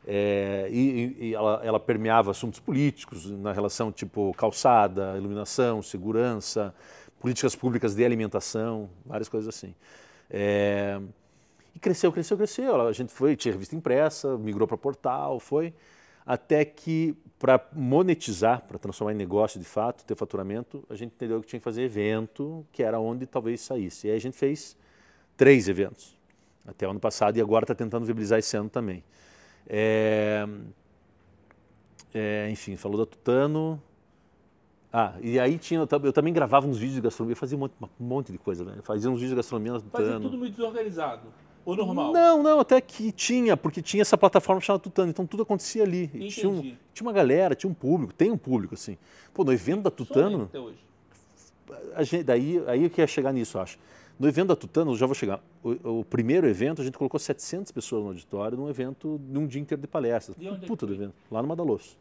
[0.07, 6.75] É, e, e ela, ela, permeava assuntos políticos na relação tipo calçada, iluminação, segurança,
[7.21, 9.75] políticas públicas de alimentação, várias coisas assim.
[10.31, 10.99] É,
[11.75, 12.81] e cresceu, cresceu, cresceu.
[12.81, 15.75] A gente foi, tinha revista impressa, migrou para portal, foi
[16.31, 21.41] até que para monetizar, para transformar em negócio de fato, ter faturamento, a gente entendeu
[21.41, 24.07] que tinha que fazer evento, que era onde talvez saísse.
[24.07, 24.77] E aí a gente fez
[25.37, 26.17] três eventos
[26.65, 29.03] até o ano passado e agora está tentando viabilizar esse ano também.
[29.67, 30.47] É,
[32.15, 33.83] é, enfim, falou da Tutano.
[34.93, 38.05] Ah, e aí tinha, eu também gravava uns vídeos de gastronomia, fazia um monte, um
[38.05, 38.77] monte de coisa, né?
[38.85, 40.05] Fazia uns vídeos de gastronomia na Tutano.
[40.05, 41.27] Fazia tudo muito desorganizado.
[41.65, 42.13] Ou normal?
[42.13, 46.09] Não, não, até que tinha, porque tinha essa plataforma chamada Tutano, então tudo acontecia ali.
[46.31, 48.97] Tinha, um, tinha, uma galera, tinha um público, tem um público, assim.
[49.35, 50.45] Pô, no evento da Tutano.
[50.45, 50.79] Até hoje.
[52.01, 53.79] Gente, daí aí eu queria chegar nisso, acho.
[54.19, 55.41] No evento da Tutano, já vou chegar.
[55.63, 59.61] O, o, primeiro evento, a gente colocou 700 pessoas no auditório, num evento, num dia
[59.61, 60.37] inteiro de palestras.
[60.39, 61.97] É Puta do evento, lá no Madaloso.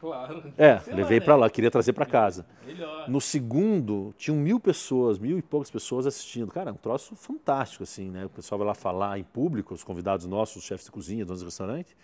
[0.00, 0.52] Claro.
[0.56, 1.24] É, Sei levei né?
[1.24, 2.46] para lá, queria trazer para casa.
[2.64, 3.08] Melhor.
[3.08, 6.50] No segundo, tinham mil pessoas, mil e poucas pessoas assistindo.
[6.50, 8.24] Cara, é um troço fantástico, assim, né?
[8.24, 11.40] O pessoal vai lá falar em público, os convidados nossos, os chefes de cozinha, donos
[11.40, 11.96] de restaurante.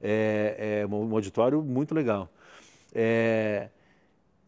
[0.00, 2.28] É, é um auditório muito legal.
[2.94, 3.68] É,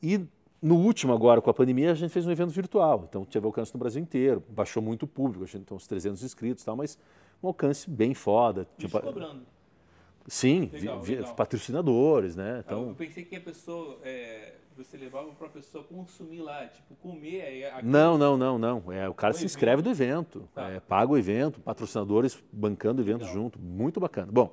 [0.02, 0.20] e
[0.62, 3.04] no último agora, com a pandemia, a gente fez um evento virtual.
[3.08, 4.42] Então, teve alcance no Brasil inteiro.
[4.48, 6.96] Baixou muito o público, a gente tem uns 300 inscritos e tal, mas
[7.42, 8.62] um alcance bem foda.
[8.78, 9.42] Isso tipo, cobrando.
[10.26, 11.34] Sim, legal, vi, legal.
[11.34, 12.62] patrocinadores, né?
[12.64, 12.88] Então...
[12.88, 17.66] Eu pensei que a pessoa, é, você levava para a pessoa consumir lá, tipo, comer.
[17.66, 17.86] Aqui...
[17.86, 18.92] Não, não, não, não.
[18.92, 20.70] É, o cara o se inscreve do evento, tá.
[20.70, 23.34] é, paga o evento, patrocinadores bancando o evento legal.
[23.34, 24.30] junto, muito bacana.
[24.30, 24.52] Bom,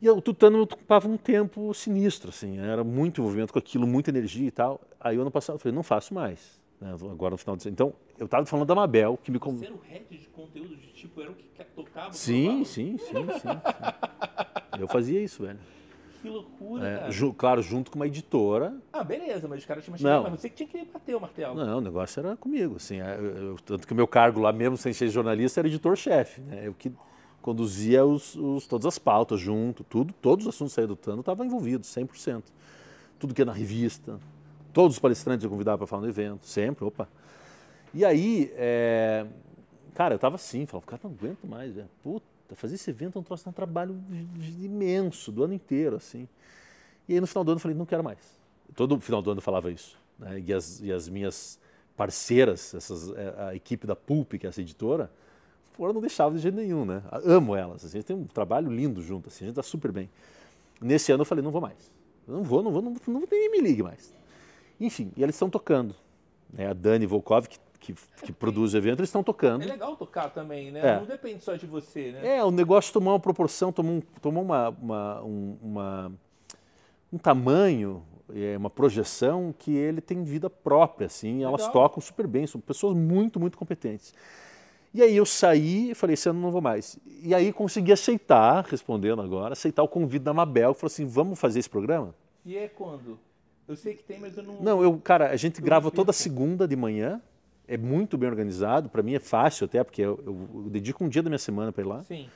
[0.00, 4.48] e o Tutano ocupava um tempo sinistro, assim, era muito envolvimento com aquilo, muita energia
[4.48, 4.80] e tal.
[4.98, 6.59] Aí ano passado eu falei, não faço mais.
[6.80, 9.38] Né, agora no final de Então, eu estava falando da Mabel, que me...
[9.38, 12.12] Você era o head de conteúdo, de tipo, era o que tocava?
[12.12, 14.80] Sim, sim, sim, sim, sim.
[14.80, 15.58] Eu fazia isso, velho.
[16.20, 17.10] Que loucura, é, cara.
[17.10, 18.74] Ju, claro, junto com uma editora.
[18.92, 21.54] Ah, beleza, mas os caras tinham uma mas você que tinha que bater o martelo.
[21.54, 23.00] Não, o negócio era comigo, assim.
[23.00, 26.42] É, eu, eu, tanto que o meu cargo lá, mesmo sem ser jornalista, era editor-chefe,
[26.42, 26.66] né?
[26.66, 26.92] Eu que
[27.40, 31.46] conduzia os, os, todas as pautas junto, tudo, todos os assuntos saíram do Tano estavam
[31.46, 32.42] envolvidos, 100%.
[33.18, 34.20] Tudo que é na revista,
[34.72, 37.08] Todos os palestrantes eu convidava para falar no evento, sempre, opa.
[37.92, 39.26] E aí, é...
[39.94, 41.88] cara, eu tava assim, falava, cara, não aguento mais, velho.
[42.02, 44.00] Puta, fazer esse evento é um troço, um trabalho
[44.60, 46.28] imenso, do ano inteiro, assim.
[47.08, 48.18] E aí no final do ano eu falei, não quero mais.
[48.74, 49.98] Todo final do ano eu falava isso.
[50.18, 50.44] Né?
[50.46, 51.58] E, as, e as minhas
[51.96, 55.10] parceiras, essas, é, a equipe da Pulp, que é essa editora,
[55.72, 57.02] fora não deixava de jeito nenhum, né?
[57.24, 57.84] Amo elas.
[57.84, 60.08] Assim, a gente tem um trabalho lindo junto, assim, a gente está super bem.
[60.80, 61.90] Nesse ano eu falei, não vou mais.
[62.28, 64.14] Não vou, não vou, não, não nem me ligue mais.
[64.80, 65.94] Enfim, e eles estão tocando.
[66.52, 66.66] Né?
[66.68, 69.62] A Dani Volkov, que, que, que produz o evento, eles estão tocando.
[69.62, 70.80] É legal tocar também, né?
[70.80, 70.96] É.
[70.98, 72.36] Não depende só de você, né?
[72.38, 76.12] É, o negócio tomou uma proporção, tomou, um, tomou uma, uma, um, uma-
[77.12, 78.02] um tamanho,
[78.34, 82.94] é, uma projeção que ele tem vida própria, assim, elas tocam super bem, são pessoas
[82.96, 84.14] muito, muito competentes.
[84.94, 86.98] E aí eu saí e falei, esse ano não vou mais.
[87.22, 91.38] E aí consegui aceitar, respondendo agora, aceitar o convite da Mabel, que falou assim, vamos
[91.38, 92.12] fazer esse programa?
[92.44, 93.18] E é quando?
[93.70, 94.60] Eu sei que tem, mas eu não.
[94.60, 96.22] Não, eu, cara, a gente grava toda perco.
[96.22, 97.20] segunda de manhã,
[97.68, 101.08] é muito bem organizado, para mim é fácil até, porque eu, eu- eu dedico um
[101.08, 102.02] dia da minha semana para ir lá.
[102.02, 102.28] Sim.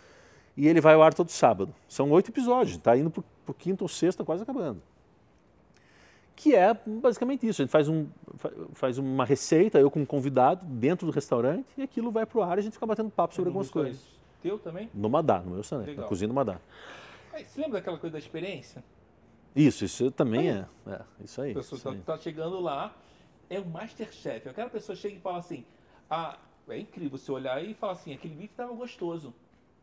[0.57, 1.75] E ele vai ao ar todo sábado.
[1.89, 4.81] São oito episódios, está indo para o quinto ou sexta, quase acabando.
[6.37, 7.63] Que é basicamente isso.
[7.63, 8.07] A gente faz, um,
[8.37, 12.39] fa- faz uma receita, eu com um convidado, dentro do restaurante, e aquilo vai para
[12.39, 14.01] o ar e a gente fica batendo papo sobre algumas coisas.
[14.41, 14.89] Teu também?
[14.95, 15.97] No Madá, no meu Legal.
[15.97, 16.61] na cozinha do Madá.
[17.33, 18.85] Aí, você lembra daquela coisa da experiência?
[19.55, 21.01] Isso, isso também é, é.
[21.23, 21.53] Isso aí.
[21.53, 22.95] A pessoa está tá chegando lá,
[23.49, 24.49] é o Masterchef.
[24.49, 25.65] Aquela pessoa chega e fala assim:
[26.11, 26.39] Ah,
[26.69, 29.33] é incrível você olhar e falar assim: aquele bife estava gostoso.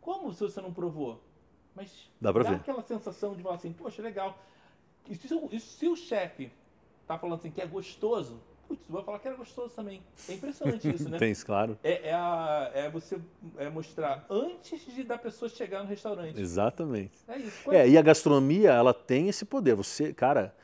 [0.01, 1.21] Como se você não provou?
[1.75, 2.55] Mas Dá pra ver.
[2.55, 4.37] aquela sensação de falar assim: Poxa, legal.
[5.09, 6.51] E se, o- se o chefe
[7.07, 8.41] tá falando assim que é gostoso,
[8.75, 10.01] putz, vai falar que era gostoso também.
[10.27, 11.17] É impressionante isso, né?
[11.19, 11.77] Tem, claro.
[11.83, 13.19] É, é, a- é você
[13.57, 16.39] é mostrar antes de da pessoa chegar no restaurante.
[16.39, 17.17] Exatamente.
[17.27, 17.71] É isso.
[17.71, 19.75] É, e a gastronomia, ela tem esse poder.
[19.75, 20.55] Você, cara,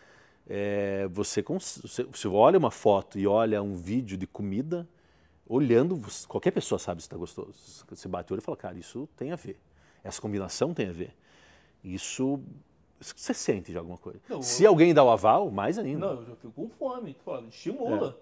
[0.49, 4.87] é, você, você, você olha uma foto e olha um vídeo de comida,
[5.45, 7.53] olhando, você- qualquer pessoa sabe se está gostoso.
[7.89, 9.59] Você bate o olho e fala, cara, isso tem a ver.
[10.03, 11.13] Essa combinação tem a ver.
[11.83, 12.39] Isso
[12.99, 14.19] você sente de alguma coisa.
[14.29, 16.05] Não, se alguém dá o aval, mais ainda.
[16.07, 17.15] Não, eu já fico com fome.
[17.23, 18.17] Falando, estimula.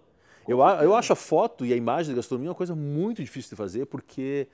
[0.48, 3.50] Eu, a- eu acho a foto e a imagem da gastronomia uma coisa muito difícil
[3.52, 4.48] de fazer, porque,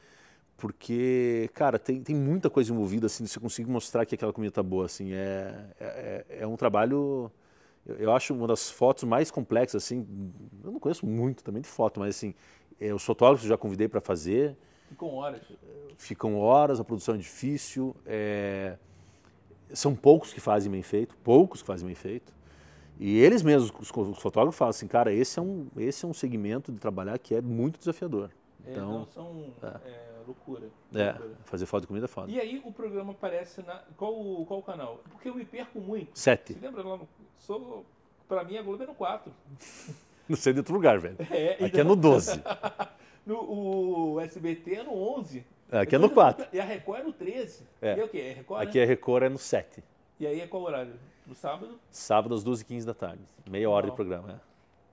[0.58, 4.54] porque cara, tem, tem muita coisa envolvida, assim, de você conseguir mostrar que aquela comida
[4.54, 7.32] tá boa, assim, é, é, é um trabalho,
[7.86, 10.08] eu, eu acho uma das fotos mais complexas, assim,
[10.64, 12.34] eu não conheço muito também de foto, mas assim,
[12.80, 14.56] é, os fotógrafos eu já convidei para fazer,
[14.88, 15.42] Ficam horas.
[15.98, 18.78] ficam horas, a produção é difícil, é,
[19.74, 22.34] são poucos que fazem bem feito, poucos que fazem bem feito.
[23.00, 26.14] E eles mesmos, os, os fotógrafos, falam assim, cara, esse é, um, esse é um
[26.14, 28.30] segmento de trabalhar que é muito desafiador.
[28.66, 30.68] É, Então, não, são é, loucura.
[30.94, 31.32] é, loucura.
[31.46, 32.32] fazer foto de comida é foda.
[32.32, 33.82] E aí o programa aparece na.
[33.98, 35.00] Qual, o- qual o canal?
[35.10, 36.12] Porque eu me perco muito.
[36.14, 36.54] Sete.
[36.54, 37.08] Você lembra lá no.
[37.40, 37.84] Sou,
[38.28, 39.32] pra mim a Globo é no 4.
[40.30, 41.18] Não sei de outro lugar, velho.
[41.32, 42.40] É, Aqui é no 12.
[43.26, 45.44] no, o SBT é no 11.
[45.72, 46.48] Aqui é no 4.
[46.52, 47.64] E a Record é no 13.
[47.82, 47.96] É.
[47.98, 48.18] E é o quê?
[48.20, 48.62] É Record?
[48.62, 48.84] Aqui né?
[48.84, 49.84] é Record, é no 7.
[50.20, 50.94] E aí é qual horário?
[51.26, 51.80] No sábado?
[51.90, 53.24] Sábado às 12h15 da tarde.
[53.50, 53.96] Meia hora de Legal.
[53.96, 54.42] programa.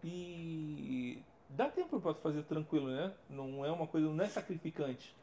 [0.05, 0.07] é.
[0.07, 1.19] E
[1.49, 3.13] dá tempo pra fazer tranquilo, né?
[3.29, 5.15] Não é uma coisa, não é sacrificante.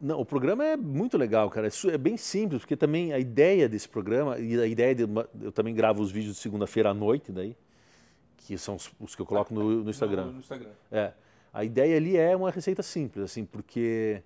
[0.00, 1.66] Não, o programa é muito legal, cara.
[1.66, 5.04] Isso é bem simples, porque também a ideia desse programa, e a ideia de.
[5.04, 7.56] uma- Eu também gravo os vídeos de segunda-feira à noite, daí,
[8.36, 10.26] que são os, os que eu coloco no, no Instagram.
[10.26, 10.70] No, no Instagram.
[10.92, 11.12] É.
[11.52, 14.22] A ideia ali é uma receita simples, assim, porque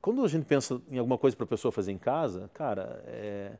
[0.00, 3.52] quando a gente pensa em alguma coisa para a pessoa fazer em casa, cara, é,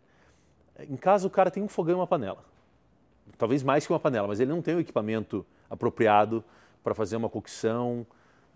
[0.89, 2.45] em casa o cara tem um fogão e uma panela.
[3.39, 6.45] Talvez mais que uma panela, mas ele não tem o equipamento apropriado
[6.83, 8.07] para fazer uma cocção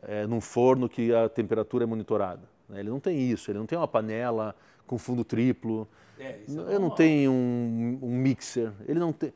[0.03, 2.43] é, num forno que a temperatura é monitorada.
[2.69, 2.81] né?
[2.81, 4.55] Ele não tem isso, ele não tem uma panela
[4.87, 5.89] com fundo triplo,
[6.19, 9.33] É, é eu não tenho um, um mixer, ele não tem.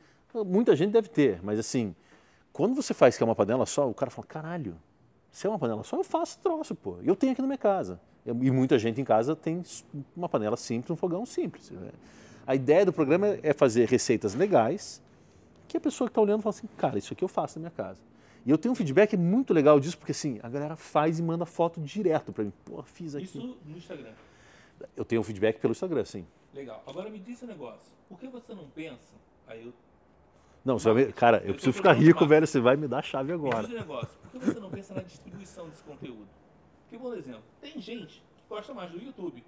[0.47, 1.95] Muita gente deve ter, mas assim,
[2.53, 4.77] quando você faz que é uma panela só, o cara fala: caralho,
[5.31, 6.99] se é uma panela só, eu faço troço, pô.
[7.03, 8.01] Eu tenho aqui na minha casa.
[8.25, 9.63] E muita gente em casa tem
[10.17, 11.71] uma panela simples, um fogão simples.
[11.71, 11.91] né?
[12.47, 15.03] A ideia do programa é fazer receitas legais
[15.67, 17.71] que a pessoa que está olhando fala assim: cara, isso aqui eu faço na minha
[17.71, 18.01] casa.
[18.45, 21.47] E eu tenho um feedback muito legal disso, porque assim, a galera faz e manda
[21.47, 22.53] foto direto para mim.
[22.65, 23.25] Pô, fiz aqui.
[23.25, 24.13] Isso no Instagram.
[24.97, 26.27] Eu tenho um feedback pelo Instagram, sim.
[26.53, 26.83] Legal.
[26.87, 27.93] Agora me diz um negócio.
[28.09, 29.15] Por que você não pensa?
[29.47, 29.73] Aí eu
[30.65, 31.13] Não, você vai me...
[31.13, 32.27] cara, eu Eu preciso ficar rico, marca.
[32.27, 32.47] velho.
[32.47, 33.67] Você vai me dar a chave agora.
[33.67, 36.29] um negócio, por que você não pensa na distribuição desse conteúdo?
[36.83, 39.45] Porque, por exemplo, tem gente que gosta mais do YouTube,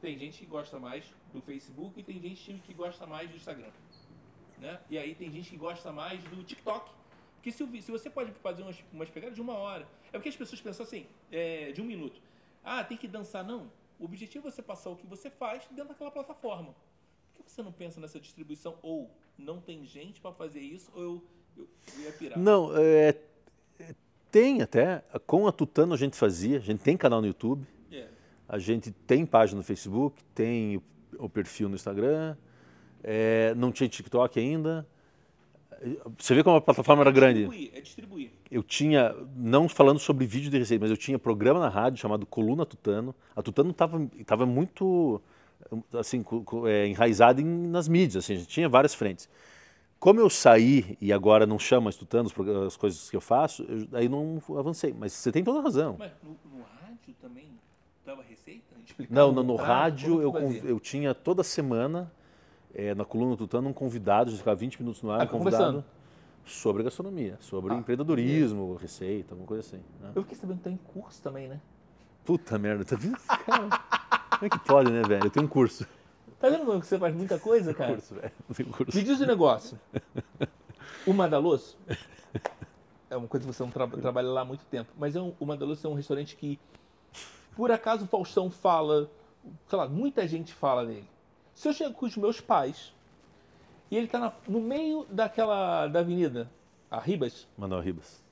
[0.00, 3.70] tem gente que gosta mais do Facebook e tem gente que gosta mais do Instagram.
[4.58, 4.78] Né?
[4.90, 6.90] E aí tem gente que gosta mais do TikTok.
[7.36, 10.36] Porque se, se você pode fazer umas, umas pegadas de uma hora, é porque as
[10.36, 12.20] pessoas pensam assim, é, de um minuto.
[12.62, 13.42] Ah, tem que dançar.
[13.42, 13.70] Não.
[13.98, 16.74] O objetivo é você passar o que você faz dentro daquela plataforma.
[17.34, 18.76] Por que você não pensa nessa distribuição?
[18.82, 19.10] Ou
[19.40, 21.22] não tem gente para fazer isso, ou eu,
[21.56, 22.38] eu, eu ia pirar.
[22.38, 23.14] Não, é,
[23.78, 23.94] é,
[24.30, 25.02] tem até.
[25.26, 26.58] Com a Tutano a gente fazia.
[26.58, 27.66] A gente tem canal no YouTube.
[27.90, 28.06] É.
[28.48, 30.22] A gente tem página no Facebook.
[30.34, 30.82] Tem o,
[31.18, 32.36] o perfil no Instagram.
[33.02, 34.86] É, não tinha TikTok ainda.
[36.18, 37.40] Você vê como a plataforma era grande.
[37.40, 38.30] Distribuir, é distribuir.
[38.50, 42.26] Eu tinha, não falando sobre vídeo de receita, mas eu tinha programa na rádio chamado
[42.26, 43.14] Coluna Tutano.
[43.34, 45.22] A Tutano estava tava muito
[45.98, 46.24] assim,
[46.66, 49.28] é, enraizada em- nas mídias, assim, a gente tinha várias frentes.
[49.98, 51.58] Como eu saí e agora não
[52.28, 54.94] os prog- as coisas que eu faço, eu, aí não avancei.
[54.98, 55.96] Mas você tem toda a razão.
[55.98, 57.48] Mas no, no rádio também
[58.04, 58.74] dava receita?
[59.10, 60.32] Não, no, no rádio eu,
[60.64, 62.10] eu tinha toda semana,
[62.74, 65.26] eh, na coluna Tutano, um convidado, a gente ficava 20 minutos no ar, Ah, um
[65.26, 65.84] convidado conversando.
[66.46, 69.82] sobre gastronomia, sobre Ah, empreendedorismo, receita, alguma coisa assim.
[70.00, 70.12] né?
[70.14, 71.60] Eu fiquei sabendo que tem curso também, né?
[72.24, 73.18] Puta merda, tá vendo?
[73.44, 73.70] Cara,
[74.40, 75.26] como é que pode, né, velho?
[75.26, 75.86] Eu tenho um curso.
[76.38, 77.92] Tá vendo como que você faz muita coisa, cara?
[77.92, 78.32] curso, velho.
[78.48, 78.96] Eu tenho curso.
[78.96, 79.78] Me diz um negócio.
[81.06, 81.76] O Madaloso
[83.10, 85.34] é uma coisa que você não tra- trabalha lá há muito tempo, mas é um,
[85.38, 86.58] o Madaloso é um restaurante que,
[87.54, 89.10] por acaso, o Faustão fala,
[89.68, 91.06] sei lá, muita gente fala dele.
[91.54, 92.94] Se eu chego com os meus pais
[93.90, 96.50] e ele tá na- no meio daquela da avenida,
[96.90, 98.22] a Ribas, Manuel Ribas.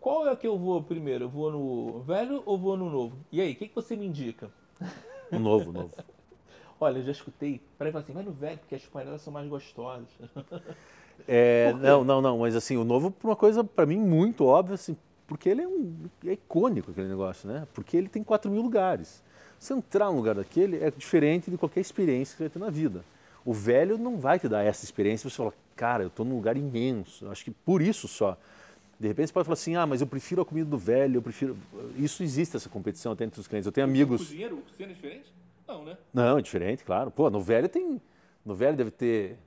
[0.00, 1.24] qual é que eu vou primeiro?
[1.24, 3.18] Eu vou no velho ou vou no novo?
[3.30, 4.50] E aí, o que, que você me indica?
[5.32, 5.90] Um novo, novo.
[6.80, 7.60] Olha, eu já escutei.
[7.78, 10.08] Peraí, assim, vai no velho, porque as panelas são mais gostosas.
[11.28, 14.74] É, não, não, não, mas assim, o novo por uma coisa pra mim muito óbvia,
[14.74, 15.94] assim, porque ele é um
[16.26, 17.68] é icônico aquele negócio, né?
[17.74, 19.22] Porque ele tem 4 mil lugares.
[19.58, 22.70] Você entrar num lugar daquele é diferente de qualquer experiência que você vai ter na
[22.70, 23.04] vida.
[23.44, 26.56] O velho não vai te dar essa experiência, você fala, cara, eu estou num lugar
[26.56, 27.28] imenso.
[27.28, 28.38] Acho que por isso só.
[29.00, 31.22] De repente você pode falar assim, ah, mas eu prefiro a comida do velho, eu
[31.22, 31.56] prefiro.
[31.96, 33.64] Isso existe essa competição até entre os clientes.
[33.64, 34.20] Eu tenho amigos.
[34.20, 35.32] cozinheiro, o cozinheiro é diferente?
[35.66, 35.96] Não, né?
[36.12, 37.10] Não, é diferente, claro.
[37.10, 37.98] Pô, no velho tem.
[38.44, 39.38] No velho deve ter.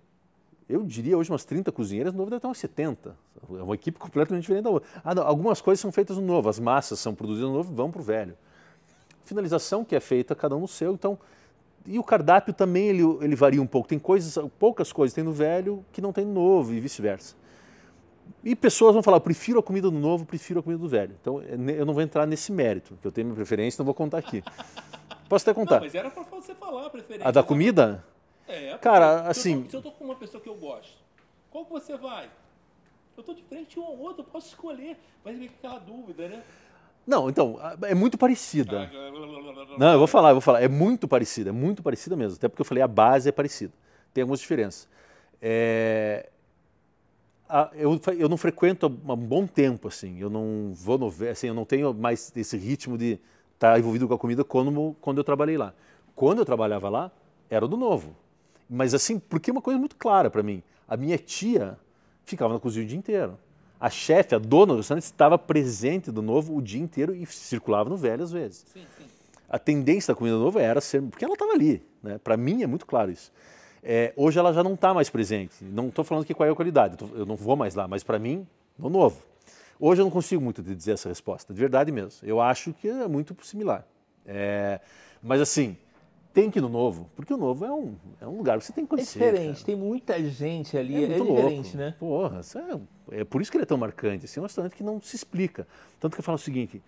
[0.68, 3.16] Eu diria hoje umas 30 cozinheiras, no novo deve ter umas 70.
[3.52, 4.90] É uma equipe completamente diferente da outra.
[5.04, 7.92] Ah, não, algumas coisas são feitas no novo, as massas são produzidas no novo, vão
[7.92, 8.36] para o velho.
[9.24, 11.20] Finalização que é feita cada um no seu, então.
[11.86, 13.88] E o cardápio também ele, ele varia um pouco.
[13.88, 17.36] Tem coisas, poucas coisas tem no velho que não tem no novo e vice-versa.
[18.44, 21.16] E pessoas vão falar, eu prefiro a comida do novo, prefiro a comida do velho.
[21.22, 24.18] Então eu não vou entrar nesse mérito, que eu tenho minha preferência, não vou contar
[24.18, 24.44] aqui.
[25.30, 25.76] Posso até contar.
[25.76, 27.28] Não, mas era pra você falar a preferência.
[27.28, 28.04] A da comida?
[28.48, 30.94] É, Cara, se eu assim- Se eu tô com uma pessoa que eu gosto,
[31.50, 32.30] qual que você vai?
[33.16, 34.98] Eu tô de frente um ao outro, eu posso escolher.
[35.24, 36.44] Mas vem aquela dúvida, né?
[37.08, 38.90] Não, então, é muito parecida.
[38.94, 40.62] Ah, Não, eu vou falar, eu vou falar.
[40.62, 42.36] É muito parecida, é muito parecida mesmo.
[42.38, 43.74] Até porque eu falei a base é parecida.
[44.14, 44.88] Tem algumas diferenças.
[45.42, 46.30] É,
[47.62, 50.20] a- eu, eu não frequento há um bom tempo, assim.
[50.20, 53.20] Eu não vou no assim, eu não tenho mais esse ritmo de
[53.54, 55.74] estar envolvido com a comida como quando eu trabalhei lá.
[56.16, 57.12] Quando eu trabalhava lá,
[57.50, 58.16] era do novo.
[58.70, 60.64] Mas assim, porque é uma coisa muito clara para mim.
[60.88, 61.78] A minha tia
[62.26, 63.38] ficava na cozinha o dia inteiro.
[63.80, 67.90] A chefe, a dona do restaurante, estava presente do novo o dia inteiro e circulava
[67.90, 69.04] no velho às vezes Sim, sim.
[69.50, 71.02] a tendência da comida nova era ser.
[71.02, 71.84] Porque ela estava ali.
[72.02, 72.18] Né?
[72.18, 73.32] Para mim é muito claro isso.
[73.84, 75.56] É, hoje ela já não está mais presente.
[75.62, 78.18] Não estou falando que qual é a qualidade, eu não vou mais lá, mas para
[78.18, 79.22] mim, no novo.
[79.80, 82.26] Hoje eu não consigo muito dizer essa resposta, de verdade mesmo.
[82.28, 83.86] Eu acho que é muito similar.
[84.26, 84.80] É,
[85.22, 85.76] mas assim,
[86.34, 88.72] tem que ir no novo, porque o novo é um, é um lugar que você
[88.72, 89.20] tem que É conhecer.
[89.20, 89.66] diferente, cara.
[89.66, 91.42] tem muita gente ali, É é, muito louco.
[91.42, 91.96] diferente, né?
[92.00, 92.40] Porra,
[93.12, 94.24] é, é por isso que ele é tão marcante.
[94.26, 95.68] Assim, é um restaurante que não se explica.
[96.00, 96.82] Tanto que eu falo o seguinte: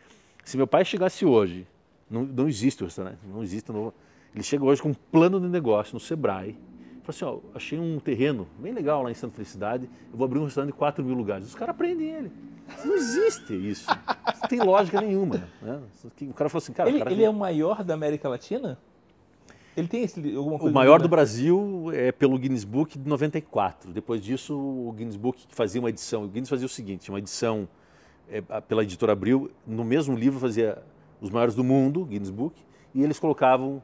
[0.46, 1.68] se meu pai chegasse hoje,
[2.10, 3.94] não, não existe o restaurante, não existe o novo.
[4.34, 6.58] Ele chega hoje com um plano de negócio no Sebrae.
[7.06, 10.40] Fala assim: ó, achei um terreno bem legal lá em Santa Felicidade, eu vou abrir
[10.40, 11.46] um restaurante de 4 mil lugares.
[11.46, 12.32] Os caras prendem ele.
[12.84, 13.88] Não existe isso.
[14.42, 15.48] Não tem lógica nenhuma.
[15.62, 15.82] Né?
[16.04, 18.80] O cara falou assim: cara, Ele, cara ele é o maior da América Latina?
[19.78, 20.72] Ele tem esse, alguma coisa?
[20.72, 23.92] O maior do Brasil é pelo Guinness Book de 94.
[23.92, 26.24] Depois disso, o Guinness Book fazia uma edição.
[26.24, 27.68] O Guinness fazia o seguinte: uma edição
[28.28, 30.82] é, pela editora Abril, no mesmo livro fazia
[31.22, 32.60] os maiores do mundo, Guinness Book,
[32.96, 33.84] e eles colocavam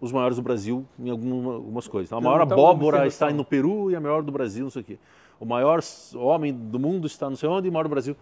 [0.00, 2.12] os maiores do Brasil em alguma- algumas coisas.
[2.12, 4.84] A maior uma abóbora está no Peru e a maior do Brasil, não sei o
[4.84, 4.98] quê.
[5.38, 5.80] O maior
[6.14, 8.16] homem do mundo está não sei onde e o maior do Brasil.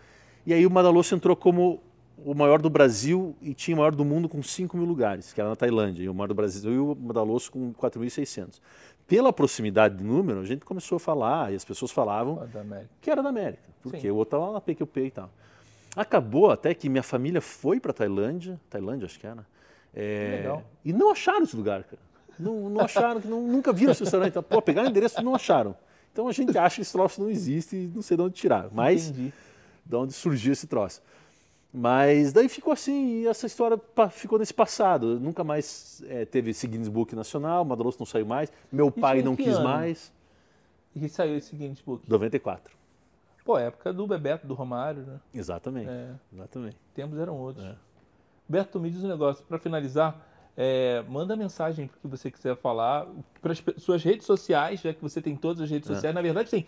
[0.46, 1.80] E aí o Madaloso entrou como
[2.24, 5.40] o maior do Brasil e tinha o maior do mundo com 5 mil lugares, que
[5.40, 8.60] era na Tailândia, e o maior do Brasil e o Madaloso com 4.600.
[9.06, 12.42] Pela proximidade de número, a gente começou a falar, e as pessoas falavam
[13.00, 14.10] que era da América, porque Sim.
[14.10, 15.30] o outro estava lá na PQP e tal.
[15.96, 19.46] Acabou até que minha família foi para Tailândia, Tailândia acho que era,
[19.94, 20.62] é, legal.
[20.84, 22.00] e não acharam esse lugar, cara.
[22.38, 24.40] Não, não acharam, que não- nunca viram esse restaurante.
[24.42, 25.74] Pô, pegaram o endereço e não acharam.
[26.12, 28.70] Então a gente acha que esse troço não existe e não sei de onde tiraram.
[28.72, 29.32] Mas Entendi.
[29.84, 31.02] de onde surgiu esse troço.
[31.72, 33.78] Mas daí ficou assim, e essa história
[34.10, 35.20] ficou nesse passado.
[35.20, 39.20] Nunca mais eh, teve esse Guinness Book nacional, Madaloso não saiu mais, meu pai foi
[39.20, 39.64] em não quis ano?
[39.64, 40.12] mais.
[40.96, 42.02] E saiu esse Guinness Book?
[42.08, 42.72] 94.
[43.44, 45.20] Pô, época do Bebeto, do Romário, né?
[45.34, 45.88] Exatamente.
[45.90, 46.76] É, Exatamente.
[46.94, 47.64] tempos eram outros.
[47.66, 47.74] É.
[48.48, 50.24] Beto, me diz um negócio, para finalizar,
[50.60, 53.06] É, manda mensagem para que você quiser falar,
[53.40, 55.94] para as suas redes sociais, já que você tem todas as redes É.
[55.94, 56.12] sociais.
[56.12, 56.66] Na verdade, tem.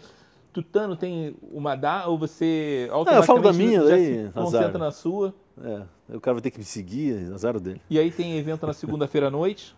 [0.53, 4.79] Tutano tem uma da ou você eu falo da minha, já daí, se concentra azar.
[4.81, 5.35] na sua.
[5.61, 7.83] É, aí o cara vai ter que me seguir, azar dele.
[7.91, 9.75] E aí tem evento na segunda-feira à noite.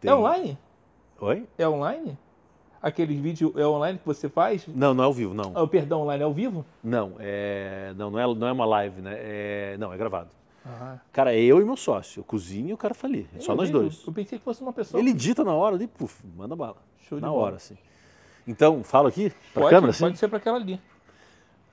[0.00, 0.58] Tem- É online?
[1.20, 1.46] Oi?
[1.58, 2.18] É online?
[2.82, 4.66] Aquele vídeo é online que você faz?
[4.66, 5.52] Não, não é ao vivo, não.
[5.54, 6.64] Ah, perdão, online é ao vivo?
[6.82, 9.14] Não, é, não, não, é, não é uma live, né?
[9.16, 10.30] É, não, é gravado.
[10.64, 12.20] Ah, Cara, é eu e meu sócio.
[12.20, 13.26] Eu cozinho e o cara tá ali.
[13.34, 14.02] É só eu nós vi, dois.
[14.06, 15.00] Eu pensei que fosse uma pessoa.
[15.00, 16.76] Ele edita na hora ali, puf, manda bala.
[17.08, 17.42] Show de na bola.
[17.42, 17.76] hora, assim.
[18.46, 20.04] Então, falo aqui pra pode, câmera, assim.
[20.04, 20.80] pode ser para aquela ali.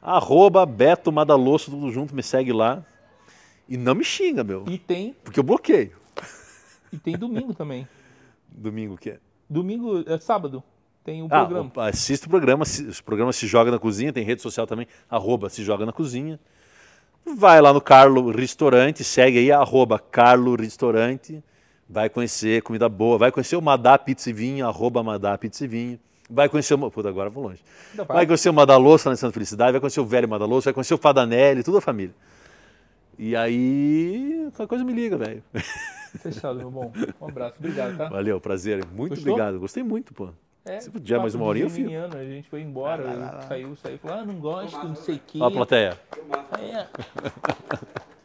[0.02, 2.84] Arroba Beto Madaloso, tudo junto, me segue lá.
[3.68, 4.64] E não me xinga, meu.
[4.68, 5.92] E tem, Porque eu bloqueio.
[6.92, 7.88] e tem domingo também.
[8.50, 9.20] Domingo o quê?
[9.50, 10.64] Domingo, é sábado,
[11.04, 11.72] tem o Ah, programa.
[11.88, 15.50] assista o programa, se- o programa Se Joga na Cozinha, tem rede social também, arroba
[15.50, 16.40] Se Joga na Cozinha.
[17.26, 21.43] Vai lá no Carlo Restaurante, segue aí, arroba Carlo Restaurante.
[21.89, 25.68] Vai conhecer comida boa, vai conhecer o Madá Pizza e Vinho, arroba Madá Pizza e
[25.68, 25.99] Vinho.
[26.30, 26.91] Vai conhecer o...
[26.91, 27.61] Puta, agora vou longe.
[27.91, 30.74] Ainda Vai conhecer o Madaloso lá em Santa Felicidade, vai conhecer o velho Madaloso, vai
[30.74, 32.13] conhecer o Fadanelli, toda a família.
[33.18, 35.43] E aí, qualquer coisa me liga, velho.
[36.22, 36.91] Fechado, meu bom.
[37.22, 37.55] Um abraço.
[37.59, 38.09] Obrigado, tá?
[38.09, 38.86] Valeu, prazer.
[38.86, 39.34] Muito Gostou?
[39.34, 39.59] obrigado.
[39.59, 40.30] Gostei muito, pô.
[40.68, 42.18] É, Se puder mais uma horinha, eu de fico.
[42.18, 45.39] A gente foi embora, saiu, saiu, falou, ah, não gosto, não sei o quê.
[45.41, 45.99] Ó a plateia.
[46.59, 46.88] É.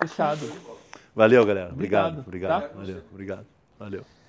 [0.06, 0.50] Fechado.
[1.14, 1.72] Valeu, galera.
[1.72, 2.20] Obrigado.
[2.20, 2.70] Obrigado, Obrigado.
[2.70, 2.76] tá?
[2.76, 3.02] Valeu.
[3.12, 3.46] Obrigado.
[3.78, 4.04] Valeu.